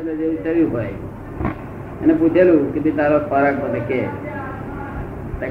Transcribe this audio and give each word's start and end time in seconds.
દાદા 0.00 0.16
જેવું 0.18 0.38
થયું 0.44 0.68
હોય. 0.72 0.92
એને 2.02 2.12
પૂછેલું 2.14 2.60
કે 2.74 2.90
તારો 2.90 3.16
ખોરાક 3.30 3.56
મને 3.64 3.80
કે. 3.88 3.98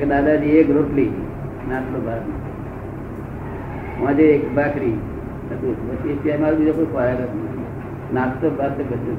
દાદાજી, 0.06 0.54
એક 0.60 0.70
રોટલી 0.70 1.12
નાસ્તો 1.70 2.00
આજે 4.08 4.26
એક 4.36 4.44
ભાખરી 4.56 4.96
બીજો 6.58 6.74
કોઈ 6.78 6.90
ખોરાક 6.94 7.20
જ 7.22 7.36
નાસ્તો, 8.14 8.48
ભાત 8.58 8.74
તો 8.78 8.84
કશું 8.90 9.18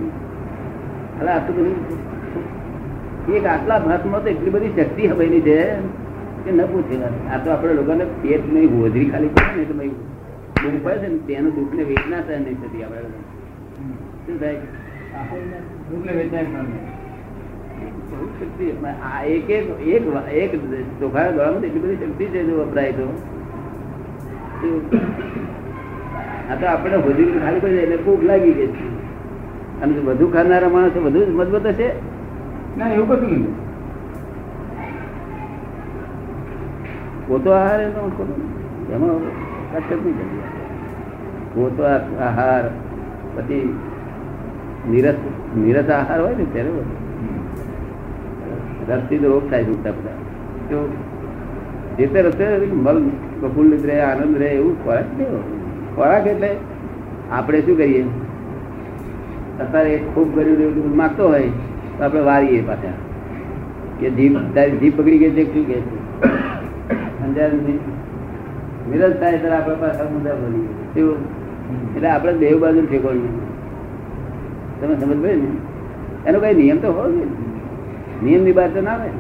આટલું 1.28 1.56
બધું 1.58 3.36
એક 3.38 3.46
આટલા 3.46 3.78
ભાતમાં 3.86 4.20
તો 4.24 4.28
એટલી 4.34 4.54
બધી 4.56 4.74
શક્તિ 4.78 5.02
હવેની 5.14 5.42
છે 5.48 5.58
કે 6.44 6.50
ન 6.50 6.60
પૂછે. 6.74 6.96
આ 7.30 7.38
તો 7.44 7.48
આપણે 7.54 7.72
લોકોને 7.80 8.04
પેટ 8.22 8.42
નહીં 8.52 8.68
હોજરી 8.74 9.08
ખાલી 9.14 9.30
પડે 9.38 9.52
ને 9.56 9.64
તો 9.64 9.74
દુઃખ 10.62 10.84
પડે 10.84 10.98
છે 10.98 11.08
ને, 11.08 11.18
તેનું 11.26 11.52
દુઃખ 11.54 11.72
ને 11.78 11.82
વેદના 11.90 12.22
થાય 12.26 12.38
નહીં 12.44 12.58
થતી 12.62 12.82
આપણે. 12.82 13.10
શું 14.26 14.36
થાય? 14.40 14.58
બહુ 18.10 18.26
શક્તિ. 18.38 18.66
આ 19.02 19.22
એક 19.24 19.50
એક 19.50 19.66
એક 19.80 20.04
એક 20.28 20.52
ચોખા 21.00 21.30
ગળામાં 21.30 21.62
એટલી 21.62 21.80
બધી 21.80 21.96
શક્તિ 21.96 22.24
છે 22.24 22.40
જો 22.44 22.54
વપરાય 22.60 22.92
તો. 22.92 23.06
આ 26.50 26.54
તો 26.60 26.66
આપણે 26.66 26.96
ખાલી 27.40 27.60
પડી 27.60 27.82
એટલે 27.84 27.96
ભૂખ 27.96 28.22
લાગી 28.22 28.52
ગઈ. 28.52 28.66
છે 28.66 28.88
અને 29.82 29.98
વધુ 29.98 30.26
ખાનારા 30.28 30.68
માણસો 30.68 31.00
વધુ 31.00 31.20
મજબૂત 31.38 31.66
હશે. 31.66 31.88
ના 32.78 32.88
એવું 32.88 33.08
કશું 33.08 33.30
નહીં. 33.30 33.54
પોતો 37.28 37.50
આહાર 37.50 37.80
એનો. 37.80 38.02
એમાં 38.92 39.18
કશું 39.72 40.04
નહીં 40.04 40.40
પોતો 41.54 41.82
આહાર 41.82 42.64
પછી 43.36 43.60
નિરસ 44.88 45.18
નિરસ 45.56 45.88
આહાર 45.90 46.20
હોય 46.20 46.34
ને 46.34 46.46
ત્યારે. 46.52 46.72
રસથી 48.88 49.18
રોગ 49.18 49.50
થાય 49.50 49.64
છે 49.64 49.70
ઉલટા 49.70 49.90
બધા. 49.90 50.18
જે 51.98 52.06
તે 52.06 52.22
રસ્તે 52.22 52.44
મલ 52.74 52.98
પ્રફુલ્લિત 53.40 53.86
રહે 53.86 54.00
આનંદ 54.00 54.36
રહે 54.36 54.48
એવું 54.48 54.84
ખોરાક 54.84 55.08
દેવો 55.18 55.40
ખોરાક 55.96 56.26
એટલે 56.26 56.50
આપણે 57.30 57.60
શું 57.60 57.76
કરીએ? 57.76 58.02
અત્યારે 59.60 59.96
ખૂબ 60.14 60.34
ગરીબ 60.34 60.60
એવું 60.60 60.96
માગતો 60.96 61.28
હોય 61.28 61.48
તો 61.98 62.04
આપણે 62.04 62.20
વારીએ 62.20 62.62
પાછા. 62.62 62.96
કે 64.00 64.10
જીભ 64.10 64.38
તારી 64.54 64.76
જીભ 64.76 64.96
પકડી 64.96 65.18
ગઈ 65.18 65.30
છે 65.30 65.44
શું 65.52 65.66
કે 65.66 65.78
છે? 65.80 65.92
અને 67.22 67.32
જ્યારે 67.34 67.56
નિરસ 68.90 69.14
થાય 69.20 69.38
ત્યારે 69.38 69.56
આપણે 69.56 69.74
પાછા 69.74 70.04
મુદ્દા 70.04 70.34
બની 70.34 70.66
એટલે 71.96 72.08
આપણે 72.08 72.32
દેવ 72.32 72.60
બાજુ 72.60 72.86
ઠેકોડીએ 72.86 73.32
તમે 74.80 75.00
સમજ 75.00 75.22
પડે 75.22 75.34
ને? 75.34 75.48
એનો 76.26 76.40
કઈ 76.40 76.54
નિયમ 76.54 76.78
તો 76.78 76.92
હોવો 76.92 77.10
જોઈએ. 77.10 77.26
નિયમની 78.24 78.52
વાત 78.52 78.74
તો 78.74 78.80
ના 78.80 78.90
આવે 78.90 79.10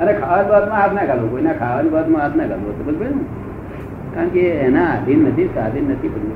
અને 0.00 0.12
ખાવાની 0.12 0.50
બાબતમાં 0.50 0.80
હાથ 0.80 0.92
ના 0.92 1.04
ઘાલવો. 1.04 1.28
કોઈના 1.28 1.52
ખાવાની 1.52 1.88
બાબતમાં 1.88 2.22
હાથ 2.22 2.36
ના 2.36 2.44
ઘાલવો. 2.44 2.72
સમજ 2.72 2.98
પડે 2.98 3.08
ને? 3.08 3.24
કારણ 4.14 4.28
કે 4.28 4.66
એના 4.66 4.84
આધીન 4.84 5.18
નથી 5.18 5.46
સ્વાધીન 5.46 5.90
નથી 5.90 6.08
બધું. 6.08 6.32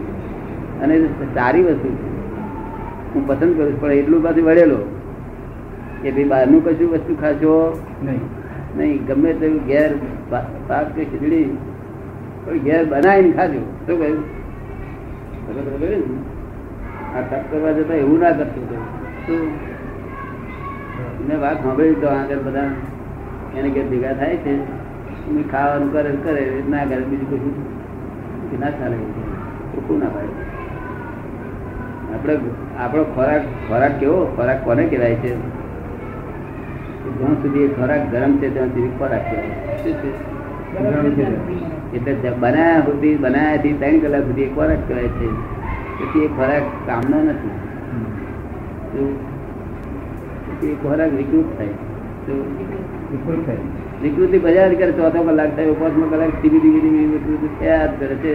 અને 0.81 1.09
સારી 1.35 1.63
વસ્તુ 1.63 1.89
છે. 1.89 2.15
હું 3.15 3.29
પસંદ 3.29 3.57
કરું 3.57 3.73
છું 3.73 3.81
પણ 3.81 3.93
એટલું 3.93 4.23
પાછું 4.23 4.45
વળેલો 4.45 4.77
કે 6.03 6.11
ભાઈ 6.11 6.25
બહારનું 6.25 6.65
કશું 6.65 6.91
વસ્તુ 6.91 7.17
ખાશો 7.21 7.81
નહીં. 8.03 8.21
નહીં. 8.77 9.07
ગમે 9.07 9.33
તેવું 9.33 9.67
ઘેર 9.67 9.95
પાક 10.69 10.97
કે 10.97 11.05
ખીચડી 11.05 11.57
ઘેર 12.65 12.85
બનાવીને 12.85 13.33
ખાજો. 13.33 13.61
શું 13.87 13.99
કહ્યું? 13.99 16.34
આ 17.15 17.23
તપ 17.25 17.43
કરવા 17.49 17.73
જતા 17.75 17.99
એવું 17.99 18.21
ના 18.21 18.37
કરતું. 18.39 18.83
શું? 19.23 19.43
મેં 21.21 21.39
વાત 21.41 21.59
સાંભળી 21.61 21.97
તો 21.97 22.09
આગળ 22.11 22.43
બધા 22.43 22.69
એને 23.53 23.69
ઘેર 23.71 23.87
ભેગા 23.89 24.15
થાય 24.15 24.37
છે 24.39 24.53
ખાવાનું 25.49 25.91
કરે 25.93 26.11
કરે 26.25 26.43
ના 26.67 26.85
કરે 26.87 27.03
બીજું 27.05 27.29
કશું 27.33 27.55
કે 28.49 28.57
ના 28.59 28.73
ચાલે. 28.75 28.97
ખોખું 29.73 29.99
ના 29.99 30.11
ભાઈ 30.11 30.35
આપણે 32.09 32.35
આપણો 32.79 33.05
ખોરાક 33.11 33.45
ખોરાક 33.65 33.95
કેવો? 33.99 34.19
ખોરાક 34.33 34.59
કોને 34.65 34.83
કહેવાય 34.87 35.17
છે? 35.19 35.33
જ્યાં 37.13 37.37
સુધી 37.41 37.69
ખોરાક 37.75 38.03
ગરમ 38.09 38.33
છે 38.39 38.49
ત્યાં 38.51 38.71
સુધી 38.71 38.93
ખોરાક 38.97 39.25
કહેવાય 39.27 39.53
એટલે 41.97 42.31
બનાયા 42.39 42.85
સુધી 42.87 43.17
બનાયાથી 43.19 43.75
ત્રણ 43.77 44.01
કલાક 44.03 44.25
સુધી 44.27 44.49
ખોરાક 44.53 44.83
કહેવાય 44.85 45.11
છે. 45.17 45.29
પછી 45.99 46.21
એ 46.21 46.29
ખોરાક 46.29 46.63
કામનો 46.87 47.19
નથી. 47.23 47.55
એ 50.71 50.75
ખોરાક 50.75 51.13
વિકૃત 51.13 51.59
થાય? 51.59 51.75
વિકૃત 53.13 53.47
થાય. 53.47 53.57
વિકૃતિ 54.03 54.39
બજાર 54.39 54.75
કરે 54.75 54.93
ચોથો 54.93 55.23
કલાક 55.23 55.57
થાય 55.57 55.73
પાંચમો 55.73 56.07
કલાક 56.07 56.29
ધીમી 56.43 56.59
ધીમી 56.59 56.81
ધીમી 56.81 57.07
વિકૃતિ 57.07 57.49
થયા 57.61 57.87
જ 57.87 57.91
કરે 58.01 58.15
છે. 58.15 58.33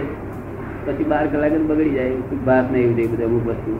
પછી 0.86 1.04
બાર 1.04 1.26
કલાક 1.26 1.52
જ 1.52 1.60
બગડી 1.60 1.90
જાય 1.90 2.10
ભાત 2.46 2.72
નહીં 2.72 2.96
એવું 2.96 3.12
બધું 3.12 3.26
અમુક 3.26 3.46
વસ્તુ. 3.46 3.78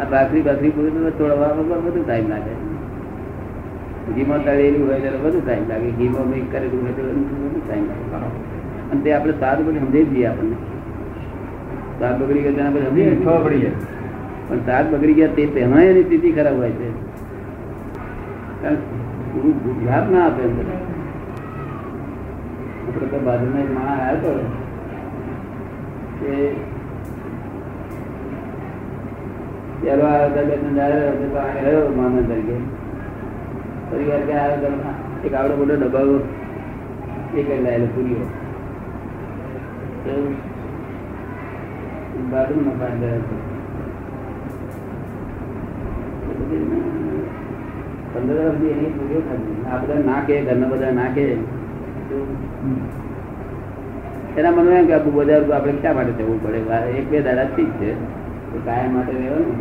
આ 0.00 0.04
ભાખરી 0.04 0.42
ભાખરી 0.42 0.70
તો 0.70 1.10
તોડવા 1.10 1.46
વગર 1.46 1.80
બધું 1.80 2.06
ટાઈમ 2.06 2.28
લાગે. 2.28 2.54
ઘીમાં 4.14 4.44
તળેલું 4.44 4.88
હોય 4.88 5.00
ત્યારે 5.00 5.18
બધું 5.18 5.46
ટાઈમ 5.46 5.68
લાગે. 5.68 5.90
ઘીમાં 5.90 6.26
મિક્સ 6.30 6.52
કરેલું 6.52 6.82
હોય 6.82 6.92
તો 6.92 7.02
બધું 7.02 7.68
ટાઈમ 7.68 7.84
લાગે. 7.84 8.26
અને 8.92 9.00
તે 9.00 9.12
આપણે 9.12 9.32
સારું 9.40 9.66
બધું 9.66 9.80
સમજાવી 9.80 10.04
જઈએ 10.04 10.26
આપણને. 10.26 10.75
સાત 12.00 12.20
બગડી 12.20 12.40
ગયા 12.40 12.52
તેના 12.52 12.70
પછી 12.70 12.86
સમજી 12.86 13.16
છ 13.16 13.44
પડી 13.44 13.58
જાય 13.58 13.72
પણ 14.48 14.58
દાંત 14.66 14.94
બગડી 14.94 15.14
ગયા 15.14 15.32
તે 15.36 15.46
તેમાં 15.46 15.82
એની 15.82 16.02
સ્થિતિ 16.02 16.32
ખરાબ 16.32 16.56
હોય 16.56 16.70
છે. 16.70 16.90
ગુરુ 19.32 19.54
ના 20.10 20.26
આપે 20.26 20.42
અંદર. 20.42 20.64
આપણે 22.86 23.06
તો 23.06 23.18
બાજુમાં 23.18 23.62
એક 23.62 23.74
માણસ 23.74 24.00
આવ્યો 24.00 24.32
હતો 24.32 24.46
કે 26.20 26.54
હતો, 29.82 31.92
હતો, 31.92 32.22
તરીકે. 32.22 32.56
પરિવાર 33.90 34.20
ક્યાં 34.20 34.44
આવ્યો 34.44 34.60
તો 34.60 34.66
એક 35.26 35.34
આવડો 35.34 35.56
મોટો 35.56 35.74
ડબ્બા 35.74 36.00
એ 37.36 37.42
કઈ 37.42 37.62
લાયેલો 37.62 37.86
પૂરીઓ. 37.86 38.26
બાજુમાં 42.26 42.76
પાડ 42.78 43.02
પંદર 48.10 48.38
વર્ષથી 48.38 48.72
એની 48.72 48.92
પૂરીઓ 48.92 49.20
ખાધી 49.22 49.58
આ 49.66 49.78
બધા 49.78 50.02
બધા 50.68 50.92
એના 54.36 54.52
મને 54.52 54.76
એમ 54.76 54.86
કે 54.86 54.94
આખું 54.94 55.16
બજાર 55.16 55.42
આપણે 55.50 55.74
શા 55.78 55.94
માટે 55.94 56.12
જવું 56.18 56.38
પડે 56.40 56.60
એક 56.94 57.06
બે 57.10 57.22
દાડા 57.22 57.48
ઠીક 57.48 57.70
છે 57.78 57.90
તો 58.48 58.56
કાયમ 58.64 58.90
માટે 58.92 59.12
રહેવાનું 59.14 59.60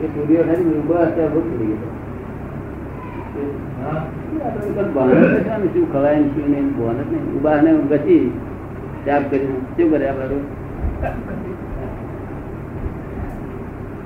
એ 0.00 0.06
પૂરીઓ 0.08 0.42
ખાલી 0.44 0.74
ઊભો 0.74 0.96
હશે 1.02 1.22
ઊભો 1.24 1.40
થઈ 1.48 1.70
નથી 1.70 1.94
આનું 5.48 5.70
શું 5.72 5.86
ખવાય 5.88 6.20
શું 6.28 6.46
નહીં 6.48 6.68
ભાન 6.76 7.00
જ 7.00 7.08
નહીં 7.08 7.26
ઊભા 7.32 7.58
ને 7.60 7.74
ગચી 7.90 8.22
ત્યાગ 9.04 9.28
કરી 9.28 9.58
શું 9.72 9.90
કરે 9.90 10.08
આપણે 10.08 10.38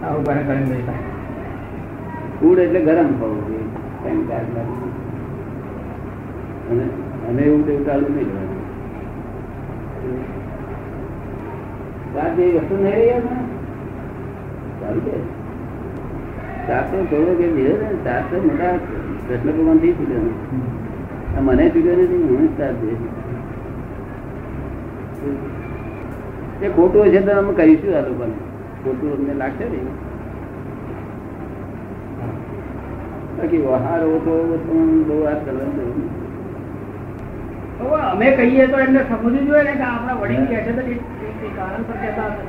આવું 0.04 0.24
એટલે 2.62 2.80
ગરમ 2.80 3.10
હોવું 3.20 3.40
જોઈએ. 3.48 3.66
અને 7.28 7.42
એવું 7.42 7.62
તેવું 7.66 7.82
ચાલુ 7.86 8.06
નહીં 8.14 8.28
રહેવાનું. 8.28 8.60
વસ્તુ 12.56 12.74
નહીં 12.82 12.96
રહી 12.96 13.10
સારું 14.80 15.02
છે. 15.04 15.16
ચાર 16.68 16.82
તો 16.90 16.96
થોડો 17.10 17.32
કે 17.40 17.46
ધીરે 17.54 17.74
ને 17.82 17.88
ચાર 18.04 18.22
તો 18.30 18.36
મોટા 18.42 18.74
કૃષ્ણ 19.28 19.52
મને 21.46 21.64
છૂટ્યો 21.70 21.96
નથી, 21.96 22.22
હું 22.30 22.44
જ 22.46 22.58
દે 22.82 22.90
એ 26.62 26.68
ખોટું 26.68 27.04
હશે 27.06 27.20
તો 27.20 27.32
અમે 27.32 27.52
કહીશું 27.54 27.94
આ 27.94 28.00
લોકોને 28.00 28.34
ખોટું 28.84 29.12
અમને 29.12 29.34
લાગશે 29.34 29.64
ને 29.64 29.78
બાકી 33.36 33.62
વહાર 33.64 34.00
ઓછો 34.06 34.34
બહુ 34.48 35.16
વાત 35.24 35.40
કરવાની 35.44 35.76
જરૂર 35.76 35.96
નથી. 35.96 36.10
તો 37.78 37.84
અમે 38.04 38.26
કહીએ 38.32 38.66
તો 38.66 38.76
એમને 38.78 39.00
સમજવું 39.04 39.46
જોઈએ 39.46 39.62
ને 39.62 39.74
કે 39.74 39.84
આપણા 39.84 40.14
વડીલ 40.14 40.44
કહે 40.46 40.58
છે 40.60 40.72
તો 40.72 40.82
એ- 40.82 41.00
એ- 41.22 41.34
એ 41.42 41.50
કારણસર 41.56 41.96
કહેતા 41.96 42.28
હશે. 42.28 42.42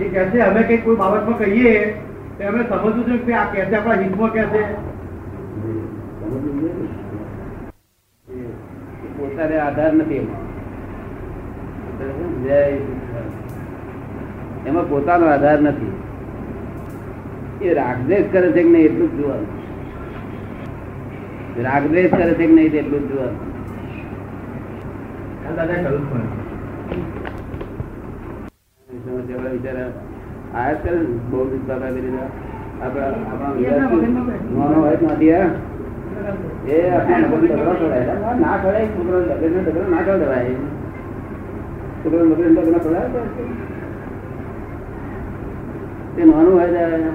એ 0.00 0.08
કહે 0.08 0.22
છે 0.30 0.38
અમે 0.40 0.62
કઈ 0.62 0.78
કોઈ 0.78 0.96
બાબતમાં 0.96 1.38
કહીએ 1.38 1.74
તો 2.38 2.42
અમે 2.44 2.60
સમજવું 2.64 3.02
જોઈએ 3.02 3.24
કે 3.24 3.32
આ 3.34 3.46
કહે 3.46 3.60
છે 3.64 3.76
આપણા 3.76 4.02
હિતમાં 4.02 4.30
કહે 4.30 4.42
છે 4.46 4.62
સમજવું 6.20 6.42
જોઈએ 6.56 6.74
ને. 6.74 6.86
એ- 8.34 8.54
એ 9.04 9.16
પોતાને 9.16 9.56
આધાર 9.60 9.92
નથી 9.94 10.16
એમાં 10.16 10.38
જય 10.38 10.38
શ્રી 10.38 10.38
કૃષ્ણ. 10.38 10.49
એમાં 14.66 14.86
પોતાનો 14.88 15.26
આધાર 15.26 15.60
નથી. 15.60 15.94
એ 17.62 17.74
રાગદ્વેષ 17.74 18.26
કરે 18.32 18.48
છે 18.52 18.62
કે 18.62 18.70
નહીં 18.70 18.84
એટલું 18.84 19.08
જ 19.10 19.12
જોવાનું. 19.20 19.50
રાગદ્વેષ 21.64 22.10
કરે 22.10 22.32
છે 22.34 22.46
કે 22.46 22.52
નહીં 22.54 22.78
એટલું 22.82 23.00
જ 23.00 23.12
જોવાનું. 23.12 23.40
બિચારા 29.52 29.90
આયા 30.54 30.80
કરે 30.82 30.96
ને, 30.98 31.04
બહુ 31.30 31.40
દિવસ 31.50 31.64
બાબા 31.68 31.90
કરી 31.90 32.12
એ 36.66 36.76
આપણા. 36.92 37.18
ના 38.40 38.56
કરાય, 38.62 38.86
છોકરાને 38.86 39.26
લગ્નને 39.30 39.60
ના 39.90 40.02
કરાય. 40.04 40.06
છોકરાને 40.06 40.06
લગ્નને 40.06 40.06
ઢગલો 40.06 40.16
કરાય 40.24 40.54
તો 42.02 42.08
તે 46.14 46.22
નાનું 46.24 46.52
હોય 46.52 46.68
ત્યારે 46.68 47.10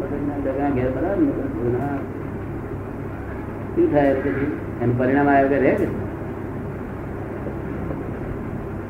મગજના 0.00 0.70
ઘેર 0.76 0.88
કરાવે 0.94 1.24
શું 3.72 3.86
થાય 3.92 4.12
પછી 4.16 4.48
એનું 4.82 4.94
પરિણામ 4.98 5.28
આવે 5.28 5.48
કે 5.48 5.58
રહે 5.64 5.72
કે 5.74 5.86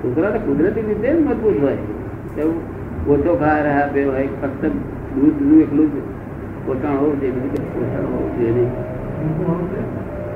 તો 0.03 0.07
કુદરતી 0.47 0.85
રીતે 0.89 1.09
મજબૂત 1.17 1.57
હોય. 1.63 1.83
તેવું 2.35 2.59
ઓછો 3.09 3.33
ખા 3.37 3.59
રહ્યા 3.67 3.93
બે 3.95 4.01
હોય 4.05 4.29
ફક્ત 4.41 4.63
દૂધનું 5.15 5.59
એકલું 5.65 5.89
જ 5.93 5.95
પોતાણ 6.67 6.97
હોવું 6.97 7.17
જોઈએ 7.21 7.65
પોતાણ 7.73 8.07
હોવું 8.07 8.31
જોઈએ 8.37 8.53
નહીં. 8.53 8.71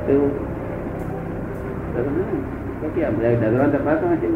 તેવું 0.06 0.32
તપાસો 2.84 4.04
નથી 4.12 4.32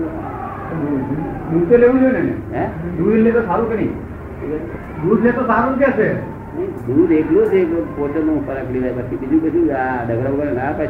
દૂધ 1.50 1.68
તો 1.68 1.76
લેવું 1.76 2.00
જોઈએ 2.00 2.22
ને. 2.22 2.62
દૂધ 2.98 3.20
લે 3.24 3.30
તો 3.30 3.42
સારું 3.42 3.68
કે 3.68 3.76
નહીં? 3.76 3.92
દૂધ 5.02 5.22
લે 5.22 5.30
તો 5.32 5.42
સારું 5.46 5.78
કે 5.78 5.90
છે? 5.90 6.08
દૂધ 6.86 7.12
એકલું 7.12 8.44
ફરક 8.46 8.68
લીધા 8.72 8.92
પછી 8.98 9.16
બીજું 9.16 9.40
બધું 9.40 9.66
આ 9.76 10.04
ડગરા 10.04 10.32
વગર 10.32 10.52
ના 10.52 10.68
અપાય 10.68 10.88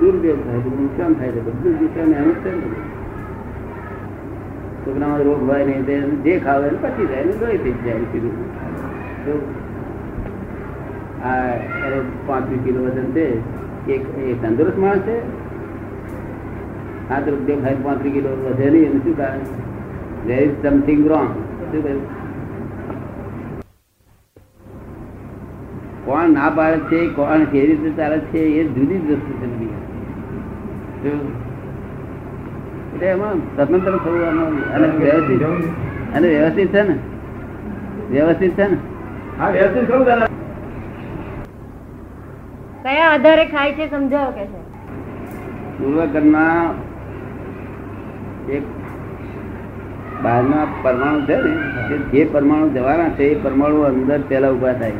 દુરુપયોગ 0.00 0.40
થાય 0.46 0.60
છે 0.60 0.70
નુકસાન 0.70 1.12
થાય 1.14 1.30
છે 1.30 1.40
બધું 1.40 1.72
નુકસાન 1.80 2.12
એનું 2.12 2.36
છે 2.42 2.50
ને. 2.50 2.66
છોકરામાં 4.84 5.22
રોગ 5.22 5.40
હોય 5.48 5.64
નહીં 5.64 5.84
તે 5.84 5.94
જે 6.24 6.32
ખાવે 6.40 6.66
એને 6.68 6.78
પચી 6.78 7.06
જાય 7.06 7.24
ને 7.24 7.34
લોહી 7.40 7.58
થઈ 7.58 7.76
જાય 7.84 8.06
સીધું 8.12 8.36
આ 11.22 11.34
પાંચ 11.82 12.08
પાંત્રીસ 12.26 12.60
કિલો 12.64 12.80
વજન 12.80 13.08
છે 13.12 13.26
એ 13.92 14.34
તંદુરસ્ત 14.42 14.78
માણસ 14.84 15.02
છે. 15.06 15.16
આ 17.10 17.20
તો 17.20 17.28
રૂપિયા 17.30 17.62
ખાઈ 17.64 17.82
પાંત્રીસ 17.84 18.14
કિલો 18.16 18.30
વધે 18.44 18.66
નહીં 18.74 18.86
એનું 18.90 19.00
શું 19.04 19.16
કારણ? 19.16 19.42
દેર 20.26 20.42
ઇઝ 20.44 20.54
સમથિંગ 20.62 21.02
રોંગ 21.12 21.28
શું 21.70 21.82
કહ્યું? 21.84 22.00
કોણ 26.06 26.32
ના 26.36 26.50
પાડે 26.58 26.78
છે 26.90 26.98
કોણ 27.16 27.44
કેવી 27.52 27.68
રીતે 27.70 27.90
ચાલે 27.98 28.18
છે 28.30 28.40
એ 28.60 28.62
જુદી 28.74 29.00
જ 29.06 29.08
વસ્તુ 29.18 29.32
છે 29.40 29.46
એટલે 32.94 33.06
એમાં 33.14 33.38
સ્વતંત્ર 33.56 33.94
થવું 34.04 34.22
અને 34.74 34.86
વ્યવસ્થિત. 35.00 35.42
અને 36.14 36.26
વ્યવસ્થિત 36.28 36.68
છે 36.74 36.82
ને? 36.88 36.96
વ્યવસ્થિત 38.10 38.52
છે 38.56 38.66
ને? 38.70 38.76
હા 39.38 39.50
વ્યવસ્થિત 39.56 39.84
ખરું 39.88 40.33
કયા 42.84 43.10
આધારે 43.10 43.44
ખાય 43.46 43.72
છે 43.72 43.84
સમજાવો 43.90 44.30
કે 44.30 44.44
છે? 44.46 44.58
પૂર્વકર્મમાં 45.78 46.66
એક 48.52 48.64
બહારના 50.22 50.66
પરમાણુ 50.82 51.20
છે 51.20 51.36
ને 51.36 51.98
જે 52.12 52.24
પરમાણુ 52.24 52.68
જવાના 52.68 53.08
છે 53.08 53.24
એ 53.24 53.38
પરમાણુ 53.42 53.78
અંદર 53.82 54.18
પેલા 54.28 54.50
ઊભા 54.50 54.72
થાય 54.72 54.98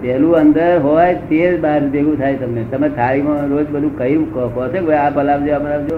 પેલું 0.00 0.38
અંદર 0.38 0.70
હોય 0.78 1.10
તે 1.28 1.42
જ 1.50 1.60
બહાર 1.60 1.80
ભેગું 1.88 2.16
થાય 2.18 2.36
તમને. 2.36 2.64
તમે 2.70 2.88
થાળીમાં 2.88 3.44
રોજ 3.48 3.66
બધું 3.68 3.92
કહ્યું 3.98 4.24
કહો 4.34 4.48
છો 4.54 4.64
કે 4.72 4.80
ભાઈ 4.80 5.02
આ 5.02 5.10
પલાવજો 5.10 5.54
આ 5.54 5.58
પલાવજો? 5.58 5.96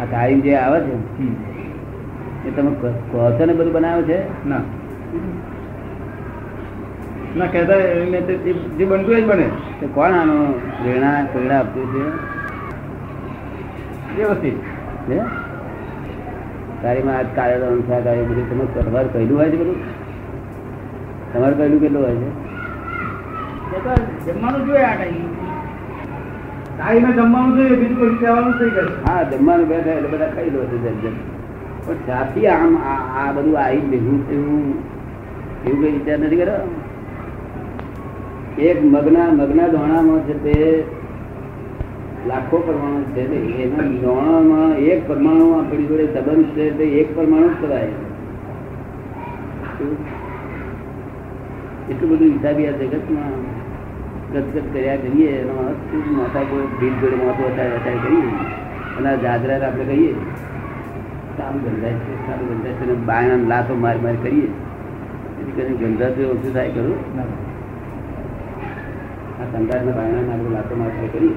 આ 0.00 0.06
થાળી 0.10 0.40
જે 0.40 0.54
આવે 0.54 0.78
છે 0.80 0.94
એ 2.48 2.50
તમે 2.56 2.70
કહો 3.12 3.30
છો 3.38 3.44
ને 3.44 3.52
બધું 3.52 3.72
બનાવે 3.72 4.02
છે? 4.02 4.18
ના. 4.48 4.64
ના 7.36 7.46
કહેતા 7.46 7.78
તે 8.28 8.34
જે 8.76 8.84
બનતું 8.84 9.16
એ 9.16 9.20
જ 9.20 9.26
બને. 9.26 9.46
તો 9.80 9.86
કોણ 9.88 10.14
આનો 10.14 10.36
પ્રેરણા 10.78 11.18
પ્રેરણા 11.32 11.58
આપતું 11.58 11.86
છે 11.92 12.02
વ્યવસ્થિત. 14.16 14.58
હે? 15.08 15.18
તારીમાં 16.82 17.16
આજ 17.16 17.28
કાર્ય 17.36 17.68
અનુસાર 17.68 18.00
કાર્ય 18.02 18.24
બધું 18.24 18.46
તમે 18.50 18.64
તમારે 18.74 19.08
કહેલું 19.08 19.36
હોય 19.36 19.50
છે 19.50 19.56
બધું? 19.56 19.78
તમારે 21.32 21.54
કહેલું 21.54 21.80
કેટલું 21.80 22.02
હોય 22.02 22.16
છે? 22.16 22.30
જમવાનું 24.26 24.66
જોઈએ 24.66 24.84
આ 24.84 24.94
ટાઈમ. 24.94 25.28
જમવાનું 27.12 27.56
જોઈએ 27.56 27.76
બીજું 27.76 27.98
કોઈ 27.98 28.18
કહેવાનું 28.18 28.54
થઈ 28.58 28.88
હા 29.04 29.22
જમવાનું 29.30 29.68
બેઠા 29.68 29.94
એટલે 29.94 30.10
બધા 30.10 30.32
ખાઈ 30.34 30.50
લો 30.50 30.66
છે 30.72 30.78
જેમ 30.78 30.96
જેમ 31.02 31.16
પણ 31.86 31.98
ત્યાંથી 32.04 32.48
આમ 32.48 32.72
આ 32.86 32.98
આ 33.20 33.28
બધું 33.32 33.56
આવી 33.60 33.86
ભેગું 33.90 34.18
થયું 34.28 34.68
એવું 35.64 35.80
કઈ 35.80 35.94
વિચાર 35.94 36.18
નથી 36.18 36.38
કર્યો? 36.38 36.66
એક 38.58 38.84
મગના 38.84 39.30
મગના 39.32 39.68
દોણામાં 39.68 40.20
છે 40.20 40.34
તે 40.44 40.84
લાખો 42.26 42.58
પરમાણુ 42.58 43.02
છે 43.02 43.22
એના 43.62 43.82
દોણામાં 43.82 44.78
એક 44.78 45.08
પરમાણુ 45.08 45.52
આપણી 45.52 45.86
જોડે 45.86 46.06
સંબંધ 46.06 46.44
છે 46.44 46.70
તે 46.78 46.84
એક 46.84 47.16
પરમાણુ 47.16 47.48
જ 47.48 47.52
કરાય. 47.60 47.92
એટલું 51.90 52.10
બધું 52.10 52.28
હિસાબી 52.28 52.66
આ 52.66 52.70
જગતમાં 52.70 53.34
ગદગદ 54.32 54.66
કર્યા 54.72 54.96
કરીએ, 54.96 55.28
એનો 55.28 55.54
અર્થ? 55.68 55.92
માથા 56.10 56.40
કોઈ 56.40 56.66
ભીડ 56.80 56.92
જોડે 57.00 57.16
માથું 57.16 57.46
અત્યારે 57.46 57.76
અત્યારે 57.76 57.98
કરીએ. 57.98 58.28
અને 58.98 59.08
આ 59.08 59.14
જાગરાત 59.14 59.62
આપણે 59.62 59.84
કહીએ 59.84 60.12
સારું 61.36 61.60
ગંધાય 61.62 61.92
છે, 61.92 62.26
સારું 62.26 62.48
ગંધાય 62.48 62.72
છે, 62.72 62.84
અને 62.84 62.94
બાયણા 62.94 63.48
લાતો 63.48 63.74
માર 63.74 63.96
માર 63.96 64.16
કરીએ. 64.22 64.48
એથી 65.40 65.52
કરીને 65.56 65.76
ગંધાતું 65.76 66.30
ઓછું 66.30 66.54
થાય 66.54 66.70
કરું 66.70 66.96
આ 69.40 69.46
સંદાસના 69.52 69.96
બાયણા 69.98 70.32
આપણે 70.34 70.50
લાતો 70.56 70.74
માર 70.80 70.92
કરી 71.12 71.34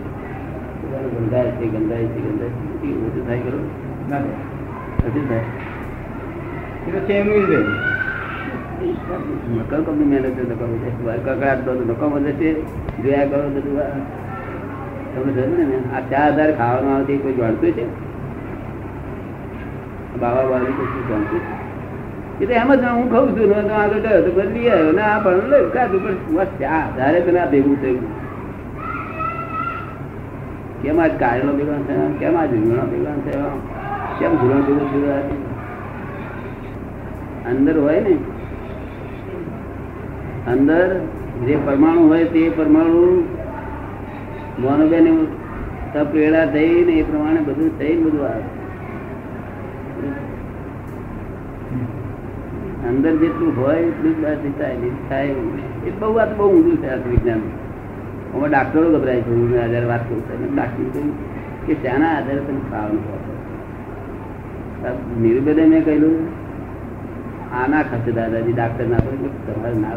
તો 0.82 0.98
ગંધાય 1.16 1.52
છે 1.58 1.66
ગંધાય 1.74 2.06
છે 2.14 2.20
ગંધાય 2.26 2.54
છે. 2.82 2.88
ઓછું 3.06 3.24
થાય 3.28 3.40
કરો 3.46 3.60
ના 4.10 4.22
ઓછું 5.08 5.26
થાય. 5.30 5.46
એ 6.88 6.90
તો 6.92 7.14
એમનું 7.14 7.42
જ 7.48 7.52
રહે 7.52 7.60
નકલ 9.56 9.82
કંપની 9.84 10.08
મહેનત 10.12 10.28
છે 10.38 10.44
નકલ 10.44 10.72
છે. 10.82 10.90
કકડાટ 11.26 11.60
દો 11.66 11.72
નકમ 11.74 12.12
વધે 12.16 12.32
છે 12.40 12.50
જોયા 13.04 13.30
કરો 13.32 13.48
બધું 13.50 13.78
તમે 15.14 15.32
જોયું 15.34 15.58
ને 15.72 15.78
આ 15.96 16.02
ચાર 16.12 16.30
હજાર 16.34 16.52
ખાવાનું 16.58 16.92
આવતી 16.96 17.18
કોઈ 17.18 17.34
જાણતું 17.34 17.72
છે? 17.72 17.86
બાવા 20.22 20.46
બાબી 20.52 20.76
કશું 20.78 21.04
જાણતું 21.10 21.40
છે? 21.40 21.54
એ 22.42 22.46
તો 22.46 22.54
એમ 22.54 22.76
જ 22.76 22.84
હું 22.84 23.12
ખાઉં 23.12 23.30
છું, 23.30 23.68
ને 23.68 23.74
આગળ 23.74 24.00
ગયો 24.00 24.22
તો 24.22 24.32
બદલી 24.32 24.70
આવ્યો. 24.70 24.92
ને, 24.92 25.02
આ 25.02 25.20
પણ 25.20 25.32
લઈ 25.32 25.70
કાઢું 25.74 26.04
પણ 26.04 26.36
બસ 26.36 26.48
ચાર 26.60 26.98
ધારે 26.98 27.40
આ 27.40 27.46
ભેગું 27.46 27.82
થયું. 27.82 28.30
કેમ 30.84 31.02
આજ 31.02 31.12
કાયલો 31.20 31.54
ભેગા 31.54 31.74
થયા? 31.88 31.98
કેમ 32.20 32.38
આજ 32.38 32.52
રીંગણા 32.52 32.84
ભેગા 32.84 33.32
થયા? 33.32 33.44
કેમ 34.20 34.36
ધોરણ 34.36 34.62
ભેગું 34.62 34.92
થયું 34.92 35.50
અંદર 37.52 37.80
હોય 37.80 38.00
ને? 38.00 38.14
અંદર 40.52 41.00
જે 41.48 41.58
પરમાણુ 41.66 42.08
હોય 42.08 42.24
તે 42.26 42.50
પરમાણુ 42.50 43.24
મોનોબેન 44.60 45.26
થઈ 45.94 46.32
થઈને 46.54 46.92
એ 46.92 47.04
પ્રમાણે 47.04 47.42
બધું 47.42 47.80
થઈને 47.80 48.02
બધું 48.02 48.26
આવે. 48.26 48.59
અંદર 52.90 53.14
જેટલું 53.22 53.52
હોય 53.58 53.80
એટલું 53.90 54.14
જ 54.20 54.46
થાય 54.60 54.90
થાય 55.10 55.34
એ 55.88 55.90
બહુ 56.00 56.08
વાત 56.18 56.32
બહુ 56.38 56.46
ઊંધું 56.54 56.78
છે 56.84 56.90
વિજ્ઞાન. 57.10 57.42
અમે 58.34 58.48
ડાક્ટરો 58.54 58.88
ગભરાય 58.94 59.22
છે, 59.26 59.32
હું 59.40 59.50
આધારે 59.64 59.88
વાત 59.92 60.04
કરું 60.08 60.22
છું. 60.28 60.40
ડાક્ટર 60.56 60.86
કહ્યું 60.94 61.10
કે 61.66 61.74
ત્યાંના 61.84 62.14
આધારે 62.18 62.42
તમે 62.48 62.62
ખાવાનું 62.70 63.02
ખાવ 64.82 64.98
નિરુબેદે 65.24 65.64
મેં 65.72 65.82
કહ્યું 65.88 66.16
આના 67.60 67.84
ખસે 67.90 68.12
દાદાજી 68.18 68.56
ડાક્ટર 68.58 68.86
ના 68.92 69.02
કરે 69.06 69.16
તમારે 69.46 69.78
ના 69.84 69.96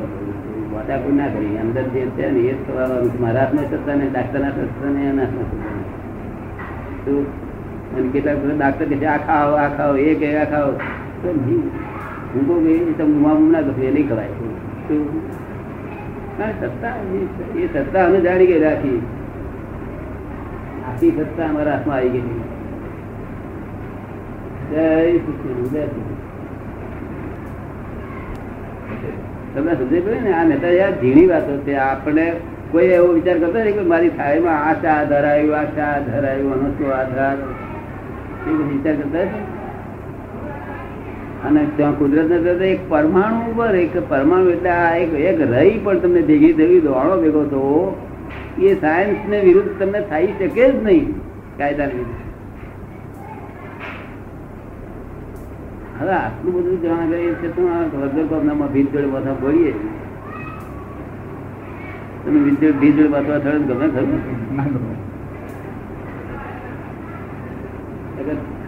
વાટા 0.72 0.98
કોઈ 1.04 1.16
ના 1.20 1.30
કરી. 1.34 1.56
અંદર 1.62 1.84
જે 1.94 2.02
છે 2.16 2.24
ને 2.34 2.40
એ 2.50 2.52
જ 2.56 2.58
કરવાનું 2.66 3.14
મારા 3.22 3.44
હાથમાં 3.44 3.66
થતા 3.72 3.96
ને 4.00 4.06
ડાક્ટર 4.12 4.40
ના 4.44 4.52
સત્તા 4.56 4.90
ને, 4.96 5.02
એના 5.10 5.28
હાથમાં 5.32 5.48
થતા 7.04 8.10
કેટલાક 8.12 8.38
ડાક્ટર 8.60 8.86
કે 8.90 9.06
આ 9.14 9.20
ખાઓ 9.28 9.52
આ 9.62 9.70
ખાઓ, 9.78 9.94
એ 10.08 10.10
કે, 10.20 10.28
આ 10.42 10.46
ખાઓ. 10.52 10.70
તો 11.22 11.28
નહીં 11.38 11.64
હું 12.34 12.64
ગઈ 12.64 12.92
તમે 12.92 13.14
મુઆ 13.14 13.38
ના 13.38 13.60
કહો 13.60 13.90
નહીં 13.92 14.08
ખવાય 14.08 14.26
તો 14.26 15.20
કારણ 16.38 16.50
કે 16.50 16.66
સત્તા 16.66 16.92
એ- 17.58 17.68
સત્તા 17.74 18.06
અમે 18.06 18.20
જાણી 18.20 18.46
ગઈ 18.46 18.60
રાખી. 18.60 19.02
આખી 20.88 21.10
સત્તા 21.10 21.48
અમારા 21.48 21.72
હાથમાં 21.72 21.96
આવી 21.96 22.08
ગઈ 22.08 22.20
તમને 29.54 29.74
સમજાય 29.74 30.20
ને, 30.20 30.32
આ 30.32 30.44
નેતા 30.44 30.68
યાર 30.68 31.00
ઝીણી 31.00 31.26
વાતો 31.26 31.56
છે. 31.56 31.74
આપણે 31.74 32.32
કોઈ 32.70 32.84
એવો 32.84 33.06
વિચાર 33.06 33.38
કરતો 33.38 33.58
નહીં 33.58 33.74
કે 33.74 33.80
મારી 33.80 34.08
થાળીમાં 34.08 34.64
આ 34.64 34.72
ચા 34.72 35.04
ધરાયું, 35.04 35.58
આ 35.58 35.64
ચા 35.64 35.98
ધરાયું, 35.98 36.52
આનો 36.52 36.70
શું 36.70 36.94
આધાર? 36.94 37.36
એ 38.50 38.52
વિચાર 38.52 38.94
કરતા 38.94 39.18
અને 41.46 41.62
ત્યાં 41.76 41.94
કુદરત 41.98 42.32
ને 42.32 42.68
એક 42.68 42.82
પરમાણુ 42.88 43.40
ઉપર 43.50 43.74
એક 43.82 43.94
પરમાણુ 44.08 44.50
એટલે 44.56 44.70
આ 44.70 44.96
એક 44.96 45.12
એક 45.30 45.40
રહી 45.52 45.78
પણ 45.84 46.02
તમને 46.02 46.22
ભેગી 46.30 46.52
થવી 46.58 46.82
દોડો 46.88 47.14
ભેગો 47.22 47.42
થવો 47.52 47.72
એ 48.68 48.74
સાયન્સ 48.80 49.22
ને 49.30 49.38
વિરુદ્ધ 49.46 49.72
તમને 49.80 50.00
થઈ 50.10 50.28
શકે 50.38 50.62
જ 50.70 50.74
નહીં 50.84 51.06
કાયદાની 51.58 51.98
વિરુદ્ધ. 52.02 52.20
હવે 55.98 56.14
આટલું 56.20 56.52
બધું 56.54 56.78
જાણ 56.84 57.10
કરીએ 57.10 57.34
છે 57.42 57.48
તો 57.56 57.62
આ 57.74 57.82
વગર 57.96 58.24
તો 58.30 58.36
ભીત 58.74 58.88
જોડે 58.92 59.34
ભરીએ 59.42 59.74
તમે 62.24 62.38
ભીત 62.46 62.58
ભીત 62.80 62.94
જોડે 62.96 63.12
વાંચવા 63.16 63.40
થયું 63.44 63.66
ગમે 63.68 63.86
ખરું? 63.94 64.10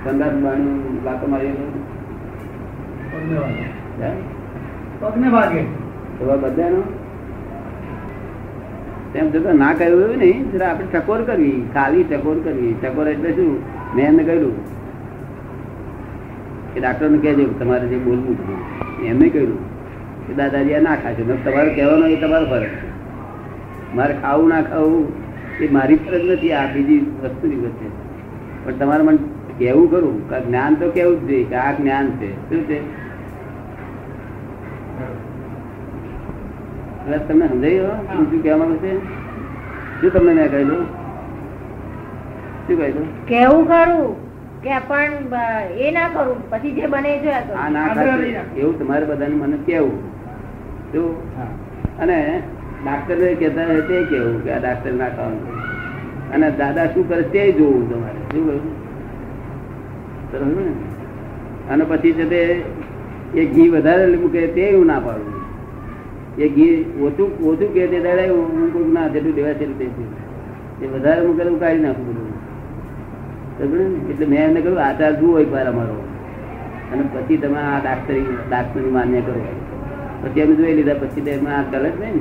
સંદાસ 0.04 0.34
બાણું 0.44 1.02
લાતો 1.04 1.26
મારીએ 1.34 1.54
તો? 1.58 1.83
ના 9.54 9.72
કહ્યું 9.72 10.02
એવું 10.02 10.18
નહીં 10.18 10.52
જરા 10.52 10.78
ટકોર 10.92 11.22
કરવી 11.22 11.62
ખાલી 11.74 12.04
ટકોર 12.04 12.38
કરવી 12.44 12.74
ટકોર 12.82 13.08
એટલે 13.08 13.32
શું? 13.32 13.58
મેં 13.96 14.06
એમને 14.06 14.24
કહ્યું 14.24 14.54
કે 16.74 16.80
ડાક્ટરને 16.80 17.18
કહેજો 17.18 17.46
તમારે 17.46 17.86
જે 17.86 17.96
બોલવું 17.96 18.36
એમને 19.04 19.28
કહ્યું 19.28 19.74
કે 20.26 20.34
દાદાજી 20.34 20.80
ના 20.80 20.96
ખાશો. 20.96 21.36
તમારે 21.44 21.74
કહેવાનો 21.74 22.06
એ 22.06 22.16
તમારો 22.16 22.46
ફરજ 22.46 22.62
છે. 22.62 22.94
મારે 23.96 24.14
ખાવું, 24.22 24.48
ના 24.48 24.62
ખાવું, 24.62 25.12
એ 25.60 25.68
મારી 25.72 25.96
ફરજ 25.96 26.30
નથી, 26.30 26.52
આ 26.52 26.66
બીજી 26.66 26.98
વસ્તુની 27.24 27.56
વચ્ચે. 27.56 27.88
પણ 28.64 28.72
તમારે 28.72 29.02
મને 29.02 29.18
કહેવું 29.58 29.90
ખરું. 29.90 30.30
જ્ઞાન 30.46 30.74
તો 30.74 30.90
કેવું 30.90 31.20
જ 31.20 31.26
જોઈએ 31.26 31.44
કે 31.44 31.54
આ 31.54 31.72
જ્ઞાન 31.72 32.06
છે. 32.06 32.50
શું 32.50 32.62
છે? 32.62 33.03
એટલે 37.06 37.18
તમને 37.28 37.46
સમજાયું 37.48 37.98
હું. 38.10 38.26
શું 38.30 38.42
કહેવા 38.42 38.58
માંગુ 38.60 38.78
છે? 38.84 38.92
શું 40.00 40.10
તમને 40.14 40.32
મેં 40.38 40.48
કહેલું? 40.54 40.82
શું 42.66 42.76
કહેલું? 42.80 43.06
કેવું 43.30 43.62
ખરું 43.66 44.14
કે 44.64 44.74
પણ 44.88 45.12
એ 45.78 45.90
ના 45.96 46.08
કરું. 46.14 46.38
પછી 46.50 46.74
જે 46.78 46.86
બને 46.94 47.12
જોયા 47.24 47.58
આ 47.64 47.68
ના 47.74 47.84
આગ્રહ 47.88 48.04
ખાશે 48.04 48.22
નહીં 48.22 48.36
રાખો. 48.38 48.54
એવું 48.60 48.74
તમારે 48.80 49.04
બધાને 49.10 49.36
મને 49.42 49.58
કેવું 49.66 49.98
શું? 50.92 51.10
અને 52.00 52.18
ડાક્ટર 52.84 53.20
કહેતા 53.42 53.66
હોય 53.72 53.82
તે 53.90 53.96
કેવું 54.10 54.40
કે 54.46 54.50
આ 54.56 54.62
ડાક્ટર 54.64 54.94
ના 55.02 55.10
ખાવાનું 55.18 56.32
અને 56.34 56.46
દાદા 56.62 56.88
શું 56.94 57.04
કરે 57.12 57.22
તે 57.36 57.42
જોવું 57.60 57.84
તમારે. 57.90 58.18
શું 58.32 58.42
કહ્યું? 58.48 58.66
બરાબર 60.32 60.62
ને? 60.62 60.74
અને 61.70 61.84
પછી 61.92 62.14
છે 62.18 62.26
તે 62.34 62.42
એ 63.34 63.46
ઘી 63.54 63.70
વધારે 63.76 64.16
મૂકે 64.24 64.40
તે 64.56 64.62
એવું 64.72 64.86
ના 64.92 65.00
પાડવું 65.06 65.40
એ 66.38 66.48
ઘી 66.48 66.84
ઓછું 67.00 67.44
ઓછું 67.44 67.74
કે 67.74 67.86
તે 67.86 68.00
દાડે 68.00 68.28
હું 68.28 68.92
ના 68.92 69.08
જેટલું 69.08 69.34
દેવા 69.34 69.52
છે 69.52 70.00
તે 70.80 70.86
વધારે 70.86 71.26
હું 71.26 71.38
હું 71.38 71.60
કાઢી 71.60 71.78
નાખું 71.78 72.06
બધું. 72.06 72.34
એટલે 74.08 74.26
મેં 74.26 74.44
એમને 74.44 74.60
કહ્યું 74.60 74.84
આચાર 74.84 75.20
જુઓ 75.20 75.38
એક 75.38 75.52
વાર 75.52 75.66
અમારો. 75.66 76.04
અને 76.92 77.08
પછી 77.12 77.36
તમે 77.36 77.58
આ 77.58 77.78
ડાક્ટરી 77.82 78.26
ડાક્ટરી 78.50 78.90
માન્ય 78.90 79.20
કરો. 79.20 79.44
પછી 80.22 80.42
અમે 80.42 80.54
જોઈ 80.54 80.74
લીધા, 80.74 80.94
પછી 80.94 81.30
એમાં 81.30 81.58
આ 81.58 81.62
ગલત 81.62 81.92
નહીં 82.00 82.14
ને? 82.14 82.20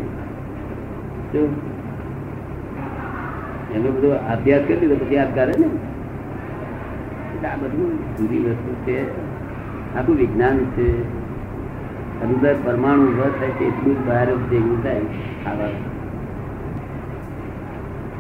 એનો 3.75 3.91
બધો 3.91 4.09
અભ્યાસ 4.09 4.61
કરી 4.67 4.77
લીધો, 4.77 4.95
પછી 4.95 5.15
યાદ 5.15 5.35
કરે 5.35 5.53
ને. 5.57 5.69
આ 7.47 7.55
બધું 7.55 8.17
જુદી 8.17 8.39
વસ્તુ 8.39 8.75
છે. 8.85 9.03
આખું 9.95 10.15
વિજ્ઞાન 10.15 10.57
છે. 10.57 11.22
અંદર 12.23 12.53
પરમાણુ 12.65 13.03
ઊભો 13.07 13.27
થાય 13.39 13.53
છે 13.57 13.63
એટલું 13.71 13.95
જ 13.97 13.99
બહાર 14.07 14.27
ભેગું 14.51 14.77
થાય 14.83 15.03
ખાવાનું. 15.43 15.83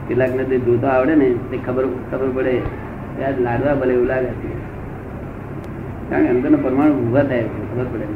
કેટલાક 0.07 0.31
ને 0.37 0.43
તે 0.51 0.57
જોતો 0.65 0.87
આવડે 0.93 1.13
ને 1.21 1.27
તે 1.51 1.57
ખબર 1.65 1.85
ખબર 2.09 2.29
પડે. 2.37 2.55
ત્યાં 3.17 3.37
લાડવા 3.45 3.75
ભલે 3.81 3.93
એવું 3.97 4.07
લાગે 4.11 4.31
છે. 4.41 4.51
કારણ 6.09 6.25
કે 6.25 6.29
અંદરનો 6.33 6.57
પરમાણુ 6.65 6.93
ઊભા 7.03 7.25
થાય 7.29 7.45
છે, 7.53 7.59
ખબર 7.69 7.87
પડે. 7.93 8.07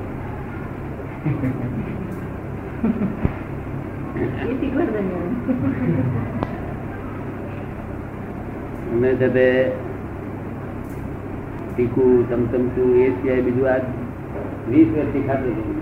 અમે 8.92 9.10
જતે 9.22 9.48
ટીકું 11.70 12.12
ચમચમચું 12.30 12.90
એ 13.02 13.08
સિવાય 13.18 13.42
બીજું 13.48 13.68
આ 13.74 13.80
વીસ 14.70 14.90
વર્ષથી 14.94 15.26
ખાતું 15.28 15.54
હતું 15.58 15.77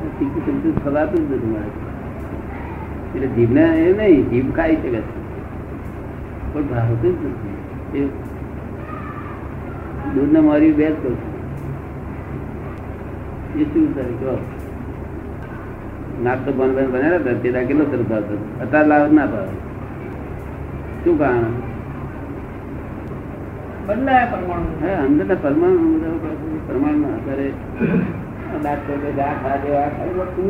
ચમચું 0.00 0.74
ખવાતું 0.76 1.22
જ 1.22 1.32
નથી 1.32 1.52
મારે 1.52 1.70
એટલે 3.06 3.28
જીભને 3.34 3.64
એ 3.80 3.92
નહીં 3.94 4.28
જીભ 4.30 4.50
ખાઈ 4.56 4.76
શકે 4.76 4.90
છે 4.90 5.00
પણ 6.52 6.64
ભાવતું 6.70 7.14
જ 7.14 7.24
નથી 7.26 8.08
દૂધને 10.14 10.40
મારી 10.40 10.72
બે 10.72 10.86
જ 10.94 11.04
એ 13.54 13.64
શું 13.64 13.86
કરે 13.94 14.04
કહો 14.20 14.34
નાસ્તો 16.20 16.50
બન 16.52 16.70
બન 16.76 16.86
બનેલા 16.92 17.18
હતા 17.18 17.40
તે 17.42 17.66
કેટલો 17.66 17.84
સરસ 17.84 18.04
ભાવતો. 18.04 18.34
અત્યારે 18.62 18.88
લાવ 18.88 19.12
ના 19.12 19.26
ભાવે 19.26 19.54
શું 21.02 21.16
કારણ 21.18 21.54
બદલાયા 23.86 24.30
પરમાણુ 24.32 24.70
હે, 24.82 24.90
અંદરના 24.96 25.36
પરમાણુ 25.36 25.86
પરમાણુ 26.66 27.06
આધારે 27.10 27.46
તું 28.52 30.46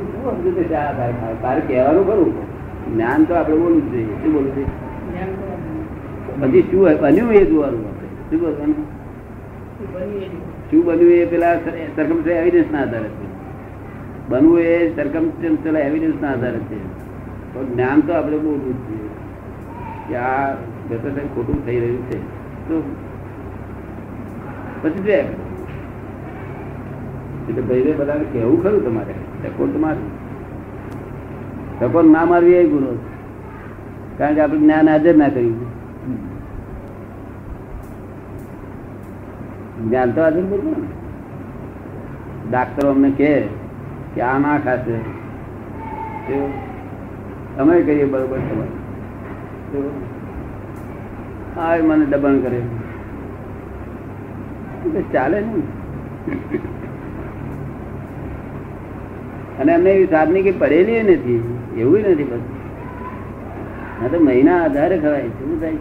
કહેવાનું 1.68 2.06
ખરું 2.06 2.60
જ્ઞાન 2.94 3.24
તો 3.24 3.34
આપણે 3.34 3.56
બોલવું 3.56 3.90
જોઈએ. 3.90 4.04
શું 4.04 4.32
બોલવું 4.32 4.54
જોઈએ? 4.54 4.66
પછી 6.40 6.62
શું 6.62 6.88
બન્યું 7.00 7.32
એ 7.32 7.44
જોવાનું 7.44 7.84
શું 8.30 8.40
બોલવાનું? 8.40 8.74
શું 10.70 10.84
બન્યું 10.84 11.10
એ 11.10 11.24
પેલા 11.24 11.56
સરકમ 11.96 12.30
એવિડન્સ 12.30 12.64
ના 12.72 12.82
આધારે 12.82 13.08
છે. 13.08 13.30
બનવું 14.28 14.60
એ 14.60 14.96
સરકમ 14.96 15.30
એવિડન્સ 15.76 16.22
ના 16.22 16.32
આધારે 16.32 16.58
છે. 16.58 17.00
પણ 17.54 17.64
જ્ઞાન 17.64 18.00
તો 18.00 18.12
આપણે 18.12 18.38
બોલવું 18.38 18.74
જ 18.74 18.88
જોઈએ. 18.88 19.08
કે 20.08 20.16
આ 20.16 20.52
જતો 20.90 21.10
ખોટું 21.34 21.66
થઈ 21.66 21.80
રહ્યું 21.80 22.02
છે. 22.02 22.18
તો 22.68 22.96
પછી 24.82 25.24
એટલે 27.50 27.62
ભાઈ 27.68 27.94
બધાને 28.00 28.24
કેવું 28.32 28.58
ખરું 28.62 28.82
તમારે. 28.86 29.14
ટકોર 29.42 29.68
તો 29.74 29.78
મારું 29.84 30.08
ટકોર 31.78 32.04
ના 32.14 32.26
મારવી 32.30 32.58
એ 32.62 32.64
ગુનો 32.72 32.90
કારણ 34.18 34.34
કે 34.36 34.40
આપણે 34.44 34.60
જ્ઞાન 34.62 34.90
હાજર 34.92 35.16
ના 35.20 35.30
કર્યું 35.34 35.68
જ્ઞાન 39.84 40.10
તો 40.14 40.20
હાજર 40.24 40.44
બધું 40.50 40.82
ડાક્ટરો 42.48 42.88
અમને 42.94 43.10
કહે 43.18 43.32
કે 44.14 44.20
આ 44.28 44.36
ના 44.44 44.58
ખાશે. 44.66 44.96
તમે 47.56 47.74
કહીએ 47.86 48.06
બરોબર 48.12 48.40
તમારે 48.48 48.74
હા 51.54 51.74
મને 51.88 52.04
દબાણ 52.12 52.38
કરે. 52.44 52.60
ચાલે 55.12 55.38
ને. 55.42 55.62
અને 59.60 59.70
એમને 59.76 59.90
એવી 59.94 60.10
સાધની 60.14 60.44
કે 60.46 60.52
પડેલી 60.62 61.02
નથી, 61.06 61.40
એવું 61.82 62.00
નથી 62.12 62.28
બધું. 62.30 62.58
તો 64.12 64.18
મહિના 64.26 64.60
આધારે 64.66 64.96
ખવાય, 65.02 65.30
શું 65.38 65.50
થાય? 65.62 65.80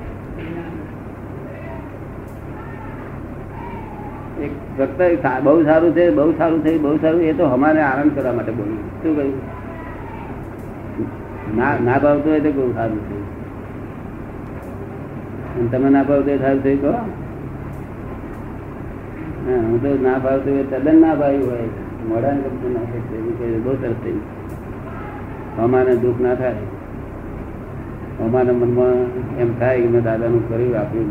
એક 4.45 4.53
ફક્ત 4.77 4.99
બહુ 5.45 5.53
સારું 5.69 5.91
છે, 5.95 6.03
બહુ 6.17 6.31
સારું 6.39 6.59
થયું 6.65 6.81
બહુ 6.83 6.91
સારું, 7.03 7.21
એ 7.29 7.31
તો 7.39 7.43
અમારે 7.55 7.81
આનંદ 7.87 8.11
કરવા 8.15 8.35
માટે 8.37 8.51
બોલ્યું 8.59 8.83
શું 9.01 9.11
કહ્યું? 9.17 9.39
ના 11.57 11.73
ના 11.87 11.99
ભાવતું 12.03 12.29
હોય 12.31 12.41
તો 12.45 12.51
બહુ 12.57 12.65
સારું 12.77 13.01
થયું 13.07 13.25
તમે 15.71 15.89
ના 15.95 16.05
ભાવતું 16.09 16.35
સારું 16.43 16.61
થયું 16.65 16.79
કહો. 16.83 16.93
હું 19.67 19.77
તો 19.83 19.89
ના 20.07 20.17
ભાવતું 20.25 20.51
હોય, 20.55 20.65
તદ્દન 20.71 20.97
ના 21.05 21.15
ભાવ્યું 21.21 21.49
હોય. 21.51 21.69
મોઢાને 22.07 22.39
ગમતું 22.45 22.71
ના 22.75 22.85
થાય. 22.89 23.59
બહુ 23.63 23.71
સરસ 23.81 23.97
થઈ. 24.03 24.19
અમારે 25.63 25.93
દુઃખ 26.03 26.19
ના 26.25 26.35
થાય. 26.41 26.65
અમારા 28.25 28.55
મનમાં 28.61 28.97
એમ 29.41 29.51
થાય 29.59 29.77
કે 29.83 29.87
મેં 29.93 30.03
દાદાનું 30.07 30.43
કર્યું 30.49 30.75
આપ્યું 30.79 31.07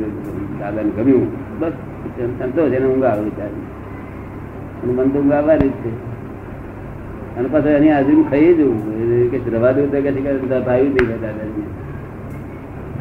દાદાને 0.61 0.91
ગમ્યું. 0.97 1.27
બસ 1.61 1.75
સંતોષ 2.39 2.73
એને 2.79 2.87
ઊંઘ 2.89 3.07
આવે 3.11 3.23
બિચારી 3.29 3.67
અને 4.83 4.93
મન 4.97 5.09
તો 5.13 5.19
ઊંઘ 5.21 5.37
આવવાની 5.39 5.73
છે. 5.83 5.91
અને 7.39 7.47
પાછું 7.53 7.73
એની 7.79 7.95
હાજરી 7.97 8.25
ખાઈ 8.31 8.53
જવું 8.59 8.79
કે 9.33 9.39
રવા 9.55 9.73
દેવું 9.77 9.91
તો 9.93 9.99
કે 10.05 10.11
ભાવી 10.69 10.91
દઈ 10.95 11.07
ગયા 11.09 11.23
દાદાજી 11.25 11.67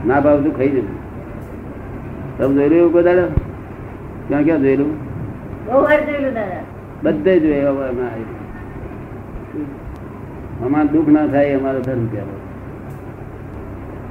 ના 0.08 0.20
ભાવ 0.24 0.38
તું 0.46 0.54
ખાઈ 0.58 0.74
જવું. 0.78 0.96
તમે 2.38 2.54
જોયેલું 2.56 2.80
એવું 2.80 2.92
કોઈ 2.96 3.06
દાદા 3.10 3.30
ક્યાં 4.28 4.44
ક્યાં 4.48 4.62
જોયેલું 4.66 4.92
બહુ 5.68 5.78
વાર 5.86 6.00
જોયેલું 6.08 6.34
દાદા. 6.40 6.64
બધે 7.04 7.34
જ 7.42 7.46
હવે 7.46 7.84
અમે 7.92 8.04
આવી. 8.10 8.40
અમારે 10.66 10.90
દુઃખ 10.94 11.10
ના 11.16 11.28
થાય, 11.34 11.54
અમારો 11.60 11.80
ધર્મ 11.88 12.06
કહેવાય 12.14 12.46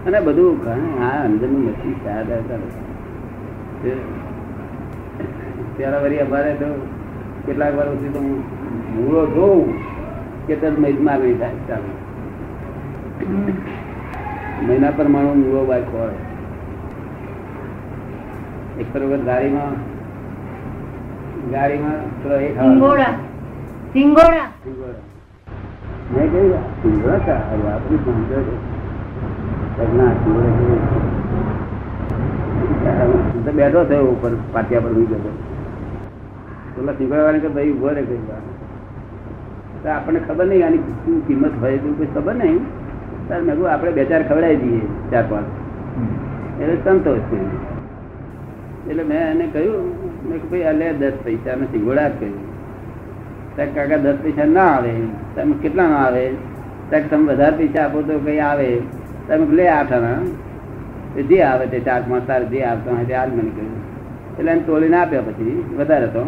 અને 0.07 0.19
બધું 0.27 0.55
હા 1.01 1.19
અંદરનું 1.29 1.63
મશીન 1.67 1.95
સાદા 2.05 2.43
કરે 2.49 2.67
ત્યારે 5.77 5.99
વળી 6.05 6.23
અમારે 6.27 6.53
તો 6.61 6.69
કેટલાક 7.47 7.73
વાર 7.79 7.89
સુધી 7.91 8.13
તો 8.15 8.21
હું 8.27 8.39
મૂળો 8.95 9.23
જોઉં 9.35 9.67
કે 10.47 10.55
તરત 10.63 10.77
મહિના 10.85 11.17
નહીં 11.23 11.39
થાય, 11.43 11.59
ચાલો. 11.69 11.91
મહિના 14.67 14.97
પ્રમાણે 14.97 15.33
મૂળો 15.43 15.63
બાય 15.71 15.87
હોય 15.93 16.21
એક 18.81 18.87
પર 18.93 19.03
વખત 19.11 19.23
ગાડીમાં 19.29 19.75
ગાડીમાં 21.53 21.99
પેલો 22.23 22.37
એક 22.47 22.55
સિંગોડા. 22.61 23.13
સિંગોડા. 23.93 24.49
મેં 26.13 26.27
કહ્યું 26.33 26.65
સિંગોડા 26.83 27.39
આપણી 27.73 28.01
સમજો 28.05 28.39
છો. 28.47 28.55
બેઠો 33.59 33.81
થયો 33.91 34.07
ઉપર 34.15 34.33
પાટિયા 34.55 34.85
પર 34.87 34.93
મી 34.97 35.09
ગયો 35.11 35.33
પેલા 36.77 36.97
સિંગોડા 36.99 37.43
કે 37.45 37.49
ભાઈ 37.57 37.73
ઊભો 37.75 37.89
રે 37.99 38.03
કઈ 38.09 38.23
વાર 38.31 38.43
તો 39.83 39.87
આપણને 39.95 40.21
ખબર 40.27 40.47
નહીં 40.51 40.65
આની 40.67 40.83
શું 41.05 41.17
કિંમત 41.29 41.55
હોય 41.63 41.79
તો 41.85 41.89
કોઈ 42.01 42.11
ખબર 42.17 42.35
નહીં. 42.43 42.61
તાર 43.29 43.41
મેં 43.47 43.55
કહું 43.57 43.69
આપણે 43.75 43.93
બે 43.97 44.03
ચાર 44.11 44.23
ખવડાવી 44.29 44.61
દઈએ 44.63 44.83
ચાર 45.13 45.25
પાંચ. 45.31 45.49
એટલે 46.61 46.77
સંતોષ 46.85 47.25
છે 47.31 47.39
એટલે 48.89 49.05
મેં 49.11 49.21
એને 49.33 49.47
કહ્યું 49.55 49.87
મેં 50.29 50.39
કે 50.41 50.47
ભાઈ 50.51 50.67
આ 50.71 50.73
લે 50.81 50.87
દસ 51.01 51.17
પૈસા 51.25 51.57
ને 51.57 51.67
સિંગોડા 51.73 52.09
જ 52.09 52.19
કહ્યું 52.19 52.37
ત્યાં 53.57 53.75
કાકા 53.75 53.99
દસ 54.05 54.19
પૈસા 54.25 54.49
ના 54.57 54.71
આવે. 54.77 54.93
તમે 55.35 55.55
કેટલા 55.63 55.89
ના 55.89 56.03
આવે? 56.07 56.25
ત્યાં 56.91 57.09
તમે 57.11 57.25
વધારે 57.33 57.57
પૈસા 57.61 57.85
આપો 57.85 58.03
તો 58.03 58.19
કઈ 58.27 58.41
આવે. 58.41 58.69
તમે 59.29 59.55
લે, 59.59 59.65
આઠ 59.69 59.93
આના. 59.93 60.21
એ 61.17 61.23
જે 61.23 61.39
આવે 61.43 61.67
તે 61.67 61.79
ચાર 61.81 62.03
પાંચ 62.09 62.27
તાર 62.27 62.43
જે 62.51 62.59
આવતો 62.65 62.91
હોય 62.91 63.05
તે 63.05 63.15
આજ 63.15 63.31
મને 63.37 63.51
કહ્યું 63.57 63.81
એટલે 64.39 64.51
એને 64.53 64.63
તોડીને 64.67 64.97
આપ્યા 64.97 65.27
પછી, 65.29 65.57
વધારે 65.79 66.09
તો. 66.09 66.23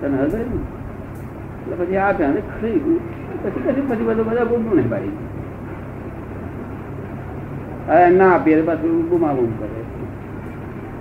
તને 0.00 0.16
હવે 0.16 0.40
એટલે 0.40 1.74
પછી 1.80 1.96
આપ્યા 1.96 2.30
અને 2.30 2.40
ખાઈ 2.50 2.80
ગયું 2.84 3.00
પછી 3.42 3.62
પછી 3.64 3.86
પછી 3.88 4.06
બધું 4.08 4.26
બધા 4.28 4.44
બૂમ 4.44 4.62
નહીં 4.74 4.88
પાડી. 4.88 5.16
હવે 7.88 8.10
ના 8.10 8.30
આપીએ 8.34 8.54
એટલે 8.54 8.66
પાછું 8.70 9.02
બૂમા 9.08 9.34
બૂમ 9.34 9.52
કરે. 9.58 9.82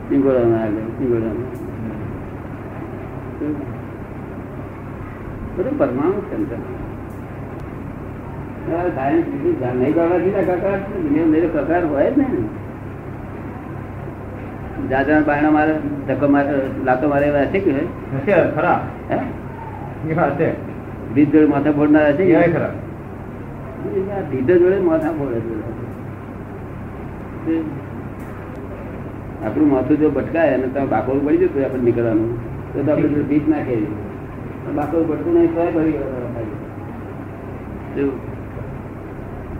સિંગોડા 0.10 0.46
ના 0.46 0.64
આવે 0.66 0.82
સિંગોડા 0.98 1.34
બધું 5.58 5.78
પરમાણુ. 5.78 6.22
બીજું 9.22 9.80
નહીં 9.80 9.94
દીધા 10.24 10.42
કાકા 10.42 10.78
પ્રકાર 11.52 11.86
હોય 11.86 12.12
જ 12.12 12.18
ને. 12.18 12.25
જાજા 14.90 15.20
બાયણા 15.20 15.52
મારે 15.52 15.74
ધક્કો 16.08 16.28
મારે 16.28 16.54
લાતો 16.86 17.10
મારે 17.10 17.28
એવા 17.28 17.40
હશે 17.40 17.60
કે 17.60 17.72
હશે 17.72 18.32
ખરા. 18.32 18.88
હે? 19.12 19.18
હશે 20.14 20.53
બીજ 21.14 21.31
જોડે 21.31 21.46
માથા 21.46 21.72
ફોડનાર 21.72 22.08
હશે 22.08 22.25
કે? 22.25 22.51
ખરા. 22.51 22.74
આ 24.18 24.22
જોડે 24.58 24.79
માથા 24.79 25.12
ફોડે 25.12 25.40
આપણું 29.46 29.72
માથું 29.72 29.98
જો 29.98 30.10
ભટકાય 30.10 30.53
અને 30.53 30.68
તમે 30.68 30.86
બાકોર 30.86 31.20
પડી 31.25 31.38
જતું 31.38 31.66
આપણે 31.66 31.81
નીકળવાનું. 31.81 32.45
તો 32.75 32.92
આપણે 32.92 33.40
ના 33.53 33.61
કહેવી 33.68 33.92
બાકી 34.75 35.03
ભટકું 35.09 35.33
નહીં 35.33 35.51
તો 35.55 35.61
ભરી 35.75 35.98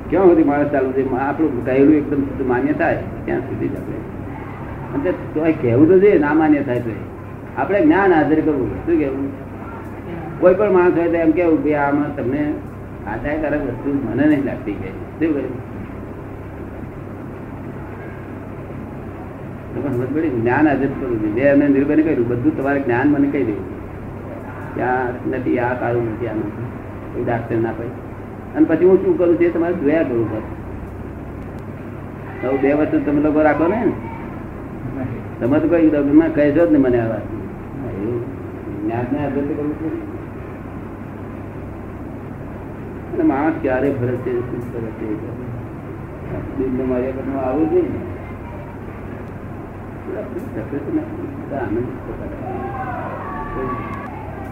ક્યાં 0.10 0.28
સુધી 0.30 0.43
માણસ 0.43 0.69
ચાલુ 0.71 0.89
છે? 0.91 1.04
આપણું 1.17 1.51
ગયેલું 1.65 1.95
એકદમ 1.95 2.21
માન્ય 2.47 2.73
થાય, 2.73 2.97
ત્યાં 3.25 3.41
સુધી 3.41 3.69
આપણે. 3.80 3.97
તે 5.34 5.51
કહેવું 5.62 5.86
તો 5.89 5.95
જોઈએ 5.99 6.19
ના 6.19 6.34
માન્ય 6.34 6.62
થાય 6.62 6.80
તો 6.80 6.91
આપણે 7.58 7.80
જ્ઞાન 7.82 8.12
હાજર 8.13 8.39
કરવું 8.41 8.69
શું 8.86 8.97
કહેવું? 8.99 9.28
કોઈ 10.39 10.56
પણ 10.60 10.71
માણસ 10.71 10.97
હોય 10.97 11.10
તો 11.10 11.17
એમ 11.17 11.32
કેવું 11.32 11.60
કે 11.63 11.71
આમાં 11.75 12.10
તમને 12.15 12.41
આદાયકારક 13.08 13.62
વસ્તુ 13.67 13.89
મને 14.06 14.23
નહીં 14.28 14.43
લાગતી. 14.45 14.75
કે 14.82 14.89
શું 14.89 15.34
કહ્યું 15.34 15.54
તો 19.73 19.75
પણ 19.75 19.75
જ્ઞાન 19.86 20.67
હાજર 20.67 20.86
જોઈએ 20.86 21.32
જે 21.32 21.41
એમને 21.41 21.67
નિર્ભય 21.67 22.02
કર્યું, 22.02 22.28
બધું 22.28 22.58
તમારે 22.58 22.80
જ્ઞાન 22.80 23.08
મને 23.08 23.28
કહી 23.28 23.43
દેવું. 23.43 23.65
ત્યાં 24.76 25.30
નથી, 25.30 25.60
આ 25.60 25.74
કાળું 25.74 26.13
નથી, 26.13 26.28
આ 26.28 26.34
નથી. 26.34 27.24
ડાક્ટર 27.24 27.56
ના 27.56 27.71
પછી 27.71 27.91
અને 28.56 28.65
પછી 28.65 28.86
હું 28.86 29.04
શું 29.04 29.17
કરું 29.17 29.36
છું 29.36 29.54
તમારે 29.54 29.74
જોયા 29.74 30.04
કરું 30.04 30.32
બસ. 30.32 30.41
બે 32.62 32.74
વર્ષ 32.74 33.06
તમે 33.06 33.21
લોકો 33.21 33.41
રાખો 33.41 33.67
ને. 33.67 33.91
તમે 35.39 35.60
તો 35.60 35.67
કઈ 35.67 35.89
ડોક્ટરમાં 35.89 36.36
કહેશો 36.36 36.67
જ 36.67 36.71
ને 36.71 36.78
મને 36.78 37.00
આ 37.00 37.10
વાત. 37.10 37.21
જ્ઞાનને 38.84 39.19
હાજર 39.19 39.41
તો 39.41 39.54
કરવું 39.54 39.80
પડે. 39.80 39.95
અને 43.13 43.24
માણસ 43.24 43.54
ક્યારે 43.62 43.91
ફરે 43.91 44.15
છે 44.15 44.39
શું 44.39 44.74
કરે 44.74 44.91
છે 44.91 45.21
કરે. 45.21 45.45
આવવું 47.39 47.71
જોઈએ 47.71 48.05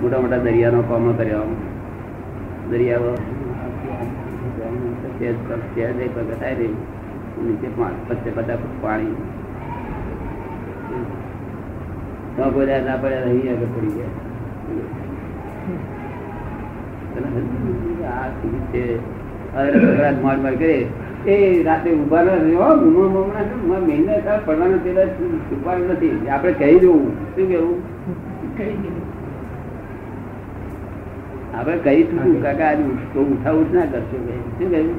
મોટા 0.02 0.20
મોટા 0.22 0.38
દરિયાનો 0.38 0.82
કોમો 0.82 1.14
કર્યો. 1.14 1.56
દરિયાઓ 2.70 3.10
આવી 6.46 6.56
રહી. 6.56 6.74
નીચે 7.44 7.68
પાણી. 8.82 9.16
બોલ્યા 12.50 12.82
ના 12.82 12.98
આગળ 13.50 13.66
પડી 13.66 13.88
ગયા 13.88 14.08
આ 18.10 18.30
છે 18.30 18.98
કરે. 20.56 20.86
એ 21.26 21.64
રાતે 21.64 21.90
ઊભા 21.92 22.22
પડવાનો 24.46 24.78
પેલા 24.78 25.08
છુપાયું 25.50 25.88
નથી. 25.92 26.30
આપણે 26.30 26.54
કહી 26.54 26.80
દેવું 26.80 27.04
શું 27.36 27.48
કેવું 27.48 27.80
આપણે 31.54 31.78
કહીશું 31.78 32.42
કાકા 32.44 32.68
આજે 32.68 32.84
તો 33.14 33.20
ઉઠા 33.24 33.52
ઉઠ 33.52 33.74
ના 33.74 33.86
કરશો 33.86 34.18
શું 34.58 34.70
કહ્યું 34.72 34.90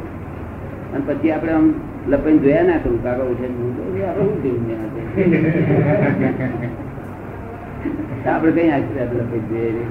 અને 0.95 1.03
પછી 1.07 1.33
આપણે 1.33 1.53
આમ 1.53 1.67
લપઈને 2.09 2.39
જોયા 2.39 2.63
ના 2.63 2.79
કરું 2.79 2.99
કાકા 3.03 3.27
ઉઠે 3.27 3.47
આપણે 8.27 8.53
કઈ 8.53 8.71
આખી 8.71 9.21
લપી 9.21 9.43
જોઈએ 9.51 9.87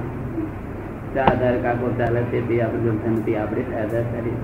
આધારે 1.22 1.58
કાકો 1.58 1.86
ચાલે 1.98 2.20
છે 2.22 2.38
તે 2.48 2.54
આપણે 2.62 2.90
નથી. 3.10 3.36
આપણે 3.36 3.62
આધાર 3.82 4.04
સારી 4.12 4.36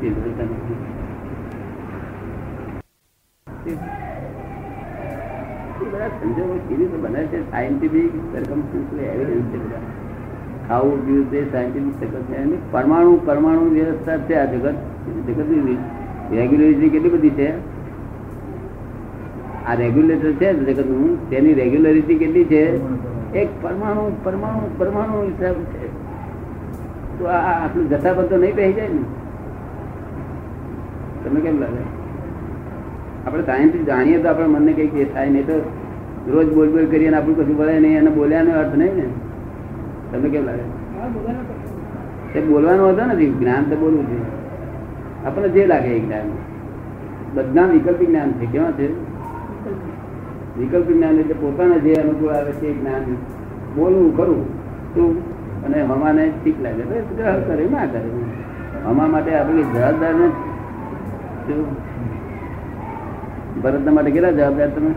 બધા 5.81 6.09
સંજોગો 6.09 6.55
કેવી 6.68 6.77
રીતે 6.77 6.96
બને 6.96 7.23
છે 7.25 7.38
સાયન્ટિફિક 7.51 8.12
circumstantial 8.33 9.01
evidence 9.05 9.51
છે 9.51 9.59
બધા. 9.59 9.83
ખાવું 10.68 11.05
પીવું 11.07 11.31
તે 11.31 11.40
સાયન્ટિફિક 11.53 11.94
જગત 12.01 12.23
છે 12.29 12.37
અને 12.37 12.57
પરમાણુ 12.70 13.20
પરમાણુ 13.25 13.70
વ્યવસ્થા 13.70 14.18
છે 14.27 14.35
આ 14.35 14.46
જગત 14.46 14.77
જગતની 15.27 15.79
રેગ્યુલેટરી 16.31 16.90
કેટલી 16.90 17.11
બધી 17.11 17.35
છે 17.35 17.49
આ 19.66 19.75
રેગ્યુલેટર 19.75 20.33
છે 20.37 20.53
ને 20.53 20.73
જગતનું 20.73 21.29
તેની 21.29 21.55
રેગ્યુલરિટી 21.55 22.18
કેટલી 22.18 22.46
છે 22.46 22.62
એક 23.33 23.49
પરમાણુ 23.62 24.05
પરમાણુ 24.25 24.62
પરમાણુ 24.79 25.23
હિસાબ 25.23 25.57
છે 25.73 25.87
તો 27.18 27.25
આ 27.27 27.40
આટલું 27.55 27.87
જથ્થાબંધ 27.87 28.29
તો 28.29 28.37
નહીં 28.37 28.55
પહેરી 28.55 28.75
જાય 28.75 28.88
ને 28.88 29.03
તમને 31.25 31.40
કેમ 31.40 31.57
લાગે 31.59 32.00
આપણે 33.27 33.43
સાયન્ટિસ્ટ 33.43 33.87
જાણીએ 33.87 34.23
તો 34.23 34.29
આપણે 34.29 34.47
મનને 34.47 34.73
કંઈક 34.73 34.93
કે 34.95 35.05
થાય, 35.05 35.31
નહીં 35.31 35.47
તો 35.47 35.57
રોજ 36.29 36.49
બોલ 36.55 36.69
બોલ 36.69 36.87
કરીએ 36.87 37.15
આપણું 37.15 37.37
કશું 37.37 37.57
બોલાય 37.57 37.81
નહીં 37.81 38.01
અને 38.01 38.11
બોલ્યાનો 38.11 38.51
અર્થ 38.51 38.75
નહીં 38.77 38.95
ને. 38.97 39.07
તમને 40.13 40.29
કેમ 40.29 40.45
લાગે? 40.45 40.65
તે 42.33 42.41
બોલવાનો 42.41 42.89
હતો 42.89 43.05
નથી 43.05 43.31
જ્ઞાન 43.31 43.65
તો 43.71 43.77
બોલવું 43.77 44.07
છે 44.07 44.19
આપણને 45.27 45.49
જે 45.49 45.67
લાગે 45.67 45.89
એ 45.89 46.01
જ્ઞાન. 46.01 46.29
બધા 47.35 47.67
વિકલ્પિક 47.67 48.09
જ્ઞાન 48.09 48.33
છે, 48.33 48.47
કેવા 48.47 48.71
છે? 48.71 48.87
વિકલ્પિક 50.59 50.97
જ્ઞાન 50.97 51.19
એટલે 51.19 51.35
પોતાના 51.35 51.77
જે 51.77 51.93
અનુકૂળ 51.95 52.31
આવે 52.31 52.53
છે 52.53 52.81
જ્ઞાન. 52.81 53.03
બોલવું 53.77 54.17
કરું 54.17 54.41
શું? 54.95 55.11
અને 55.65 55.83
હમાને 55.83 56.33
ઠીક 56.45 56.57
લાગે. 56.63 56.83
તો 56.83 57.15
ગ્રહ 57.15 57.39
કરે 57.47 57.65
ના 57.71 57.87
કરે. 57.87 58.11
હમા 58.85 59.07
માટે 59.07 59.35
આપણી 59.35 59.63
જવાબદાર 59.63 60.15
નથી 60.15 61.65
ભરતના 63.62 63.92
માટે 63.92 64.11
કેટલા 64.11 64.31
જવાબદાર 64.31 64.68
તમે? 64.68 64.92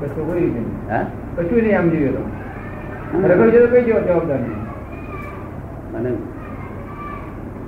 કશું 0.00 0.26
નહીં. 1.62 1.78
આમ 1.78 1.88
જવાબદાર 4.08 4.40
અને 5.94 6.10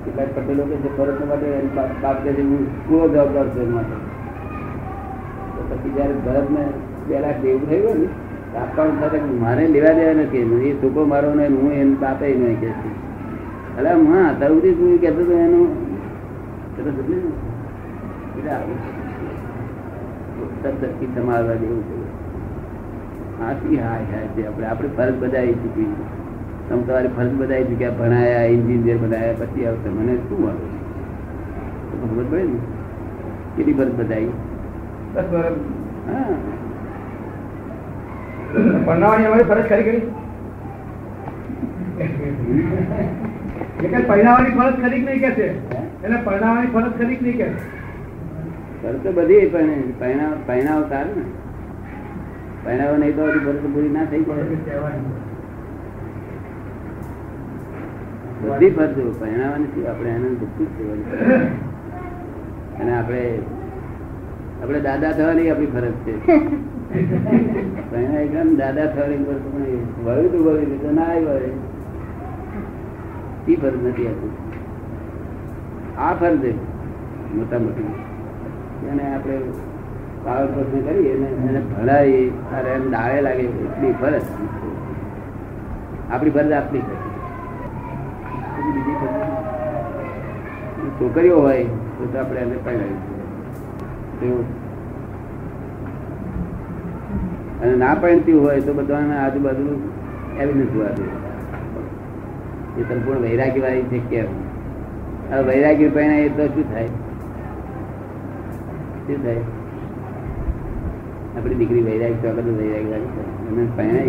કેટલાક 0.05 0.29
પટેલો 0.37 0.63
કે 0.71 0.77
છે 0.77 0.89
ભરત 0.97 1.21
માટે 1.29 1.49
બાપ 2.03 2.17
કે 2.25 2.31
હું 2.31 2.63
પૂરો 2.89 3.07
જવાબદાર 3.09 3.47
છું 3.49 3.73
માટે. 3.75 3.97
તો 5.55 5.61
પછી 5.71 5.91
જયારે 5.91 6.15
ભરત 6.27 6.51
ને 6.51 6.65
બે 7.09 7.17
લાખ 7.21 7.39
દેવું 7.41 7.65
થયું 7.71 7.99
ને 8.01 8.09
આપવાનું 8.59 8.97
થતા 9.01 9.25
મારે 9.41 9.65
લેવા 9.67 9.93
દેવા 9.93 10.17
નથી. 10.23 10.45
એ 10.69 10.75
છોકરો 10.83 11.03
મારો 11.07 11.35
ને 11.35 11.47
હું 11.47 11.73
એને 11.73 11.95
બાપે 11.95 12.27
નહીં 12.35 12.61
કે 12.61 12.71
છે 12.79 12.89
એટલે 13.79 13.91
હા 13.91 14.29
અત્યાર 14.31 14.53
સુધી 14.53 14.75
તું 14.75 15.01
કહેતો 15.01 15.21
હતો 15.23 15.33
એનું 15.33 15.69
એટલે? 18.37 18.53
એટલે 18.53 18.53
આવું. 18.53 18.79
આપણે 24.65 24.89
ફરજ 24.91 25.15
બજાવી 25.17 25.55
ચૂકી 25.55 25.89
તમે 26.69 26.83
તમારી 26.83 27.13
ફરજ 27.17 27.33
બજાવી 27.35 27.65
ચૂક્યા 27.65 27.91
ભણાયા 27.93 28.49
એન્જિનિયર 28.51 28.99
બનાયા 28.99 29.39
પછી 29.43 29.67
આવશે 29.67 29.89
મને 29.91 30.15
શું 30.23 30.41
મળે 30.41 30.67
ખબર 32.03 32.25
પડે 32.25 32.43
ને 32.45 32.59
કેટલી 33.57 33.75
ફરજ 33.75 33.93
બજાવી 33.93 34.33
દસ 35.15 35.29
અમારી 39.25 39.45
ફરજ 39.45 39.65
ખરી 39.67 39.85
કરી 39.85 40.03
એટલે 43.79 44.01
પહેરાવાની 44.05 44.53
ફરજ 44.53 44.75
ખરી 44.81 45.01
નહીં 45.01 45.21
કે 45.21 45.31
છે? 45.33 45.47
એને 46.03 46.17
પહેરાવાની 46.25 46.71
ફરજ 46.71 46.93
ખરી 46.97 47.19
નહીં 47.21 47.39
કે 47.39 47.49
ફરજ 48.87 49.07
બધી 49.15 49.47
પહેણાવ 50.47 50.83
સારું 50.89 51.17
ને. 51.19 51.27
પહેણાવો 52.65 52.97
નહીં 52.97 53.17
તો 53.17 53.25
ફરજ 53.47 53.65
પૂરી 53.75 53.93
ના 53.97 54.05
થઈ 54.11 54.25
જાય. 54.25 54.91
બધી 58.43 58.71
ફરજો 58.71 59.05
પહેણાવાની 59.21 59.71
શું? 59.75 59.85
આપણે 59.91 60.11
એને 60.11 60.29
દુઃખી 60.41 60.67
જ 60.67 60.79
છે 60.79 60.85
અને 62.81 62.93
આપણે 62.99 63.23
આપણે 64.63 64.81
દાદા 64.81 65.13
થવાની 65.19 65.51
આપણી 65.51 65.73
ફરજ 65.75 65.97
છે. 66.07 66.15
પહેણા 67.91 68.21
એકદમ 68.21 68.51
દાદા 68.57 68.87
થવાની 68.95 69.21
ફરજ 69.29 69.45
પણ 69.53 69.65
વળ્યું 70.05 70.33
તો 70.33 70.39
વળ્યું 70.49 70.81
તો 70.83 70.91
ના 71.01 71.13
વળે 71.29 71.51
એ. 71.51 71.53
ફરજ 73.63 73.79
નથી 73.87 74.09
આપણી 74.09 74.35
આ 75.99 76.13
ફરજ 76.21 76.43
છે 76.43 76.53
મોટા 77.37 77.59
મોટી 77.59 77.89
એને 78.91 79.05
આપણે 79.15 79.37
પાવર 80.25 80.49
પ્રશ્ન 80.55 80.81
કરીએ 80.87 81.13
એને 81.17 81.29
ભણાવી 81.71 82.27
અને 82.59 82.69
એમ 82.77 82.85
ડાળે 82.91 83.21
લાગે 83.27 83.45
એટલી 83.47 83.95
ફરજ 84.01 84.27
આપણી 86.11 86.35
ફરજ 86.37 86.53
આપણી 86.59 86.85
છોકરીઓ 90.99 91.37
હોય, 91.41 91.65
તો 91.97 92.03
આપણે 92.21 92.41
એને 92.47 92.57
પરણાવી 92.67 93.03
અને 97.63 97.75
ના 97.83 97.95
પરણતી 98.03 98.39
હોય, 98.43 98.61
તો 98.67 98.73
બધાને 98.79 99.15
આજુબાજુ 99.23 99.65
એવિડન્સ 100.41 100.71
જોવા 100.75 100.93
જોઈએ 100.99 101.17
એ 102.79 102.83
સંપૂર્ણ 102.89 103.23
વૈરાગી 103.27 103.63
વાળી 103.65 103.89
છે 103.93 103.99
કેમ 104.11 104.29
વૈરાગી 105.49 105.91
પરણાય 105.97 106.31
તો 106.39 106.45
શું 106.55 106.67
થાય? 106.73 106.93
શું 109.07 109.23
થાય? 109.25 109.43
આપણી 111.37 111.55
દીકરી 111.55 111.83
વૈરાગ 111.83 112.15
તો 112.23 112.29
આગળ 112.29 112.43
વૈરાગ 112.43 112.87
વાળી 112.91 113.11
અમે 113.51 113.67
થાય 113.77 114.05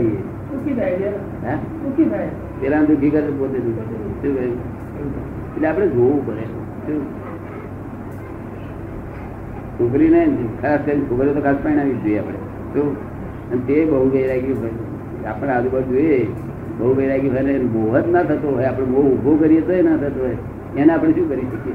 પેલા 2.61 2.81
દુઃખી 2.81 3.09
કરે 3.09 3.31
પોતે 3.39 3.57
શું 3.59 3.75
કહ્યું 4.21 4.53
એટલે 5.55 5.67
આપણે 5.67 5.87
જોવું 5.87 6.27
પડે. 6.27 6.45
શું? 6.85 7.01
છોકરીને 9.79 10.21
ખાસ 10.61 10.79
કરીને 10.85 11.01
છોકરીઓ 11.01 11.33
તો 11.33 11.41
ખાસ 11.41 11.55
પરણાવી 11.63 11.93
જ 11.93 12.03
જોઈએ 12.03 12.19
આપણે. 12.19 12.39
શું? 12.73 12.87
અને 13.51 13.61
તે 13.67 13.85
બહુ 13.85 14.09
વૈરાગી 14.09 14.55
આપણે 15.27 15.51
આજુબાજુ 15.51 15.91
જોઈએ 15.91 16.27
બહુ 16.79 16.95
વૈરાગી 16.95 17.29
ને 17.29 17.59
મોહ 17.59 17.99
જ 17.99 18.09
ના 18.09 18.23
થતો 18.23 18.55
હોય. 18.55 18.65
આપણે 18.65 18.85
બહુ 18.85 19.01
ઊભો 19.11 19.35
કરીએ 19.35 19.61
તો 19.61 19.73
ના 19.89 19.97
થતો 19.97 20.19
હોય. 20.19 20.37
એને 20.77 20.93
આપણે 20.93 21.11
શું 21.11 21.29
કરી 21.29 21.41
શકીએ? 21.41 21.73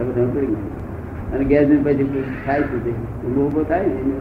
અને 0.00 1.44
ગેસ 1.44 1.68
ને 1.68 1.76
પછી 1.76 2.24
થાય 2.46 2.60
શું 2.60 2.84
ઊંઘો 3.26 3.46
ઊભો 3.46 3.62
થાય 3.62 3.86
ને? 3.86 4.12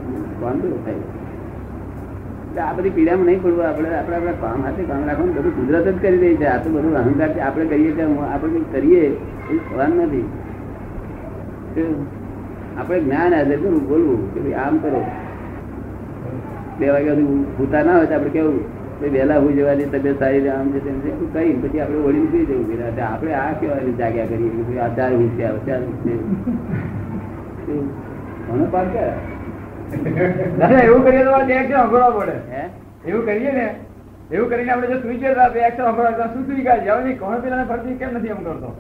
વાંધો 0.42 0.80
થાય. 0.86 2.62
આ 2.62 2.74
બધી 2.74 2.90
પીડામાં 2.90 3.26
નહીં 3.26 3.44
પડવું. 3.44 3.68
આપણે 3.68 3.96
આપણે 3.96 4.16
આપણા 4.16 4.32
કામ 4.32 4.64
હાથે 4.64 4.84
કામ 4.84 5.06
રાખવાનું. 5.06 5.36
બધું 5.36 5.56
ગુજરાત 5.56 5.88
જ 5.88 6.02
કરી 6.02 6.18
રહી 6.18 6.36
છે. 6.36 6.46
આ 6.46 6.64
તો 6.64 6.70
બધું 6.70 6.96
અહંકાર 6.96 7.40
આપણે 7.40 7.66
કરીએ 7.66 7.92
કે 7.92 8.04
આપણે 8.04 8.52
કંઈક 8.52 8.72
કરીએ, 8.72 9.02
એ 9.52 9.58
થવાનું 9.58 9.98
નથી. 9.98 10.30
આપણે 12.78 13.00
જ્ઞાન 13.00 13.34
હાજર 13.34 13.58
કરવું 13.58 13.88
બોલવું? 13.88 14.34
કે 14.34 14.40
ભાઈ 14.40 14.54
આમ 14.54 14.78
કરો. 14.78 15.06
બે 16.80 16.90
વાગ્યા 16.90 17.14
સુધી 17.14 17.44
ભૂતા 17.58 17.84
ના 17.84 17.98
હોય 17.98 18.06
તો 18.06 18.14
આપણે 18.14 18.30
કેવું? 18.30 18.81
વહેલા 19.02 19.36
હોય 19.36 19.54
જવાની 19.54 19.84
તબિયત 19.84 20.20
સારી 20.20 20.50
આમ 20.50 20.72
છે 20.72 20.80
તેમ 20.80 21.00
છે 21.00 21.12
કઈ 21.34 21.54
પછી 21.54 21.80
આપણે 21.80 21.98
વળી 21.98 22.20
ઊભી 22.20 22.46
જવું 22.46 22.96
કે 22.96 23.02
આપણે 23.02 23.34
આ 23.34 23.54
કહેવાની 23.54 23.92
જાગ્યા 23.92 24.26
કરીએ 24.26 24.50
કે 24.50 24.62
ભાઈ 24.62 24.78
આ 24.78 24.96
ચાર 24.96 25.14
ઊંચે 25.14 25.46
આવે 25.46 25.60
ચાર? 25.66 25.82
ઘણો 28.48 28.66
પાક 28.72 28.88
છે 28.94 29.06
દાદા 30.58 30.80
એવું 30.80 31.04
કરીએ 31.04 31.24
તો 31.24 31.32
બે 31.46 31.54
સંભળવા 31.78 32.10
પડે. 32.10 32.32
હે? 32.52 32.64
એવું 33.06 33.26
કરીએ 33.26 33.52
ને 33.52 33.76
એવું 34.32 34.50
કરીને 34.50 34.72
આપણે 34.72 34.88
જો 34.88 35.02
સુઈ 35.02 35.18
બે 35.50 35.64
અક્ષર 35.64 35.84
સાંભળવા 35.84 36.34
શું 36.34 36.46
સુઈ 36.46 36.62
ગયા 36.62 36.78
જવાની 36.78 37.14
કોણ 37.14 37.40
પેલા 37.40 37.64
ફરતી 37.64 37.94
કેમ 37.94 38.10
નથી 38.14 38.28
એમ 38.28 38.38
કરતો? 38.38 38.74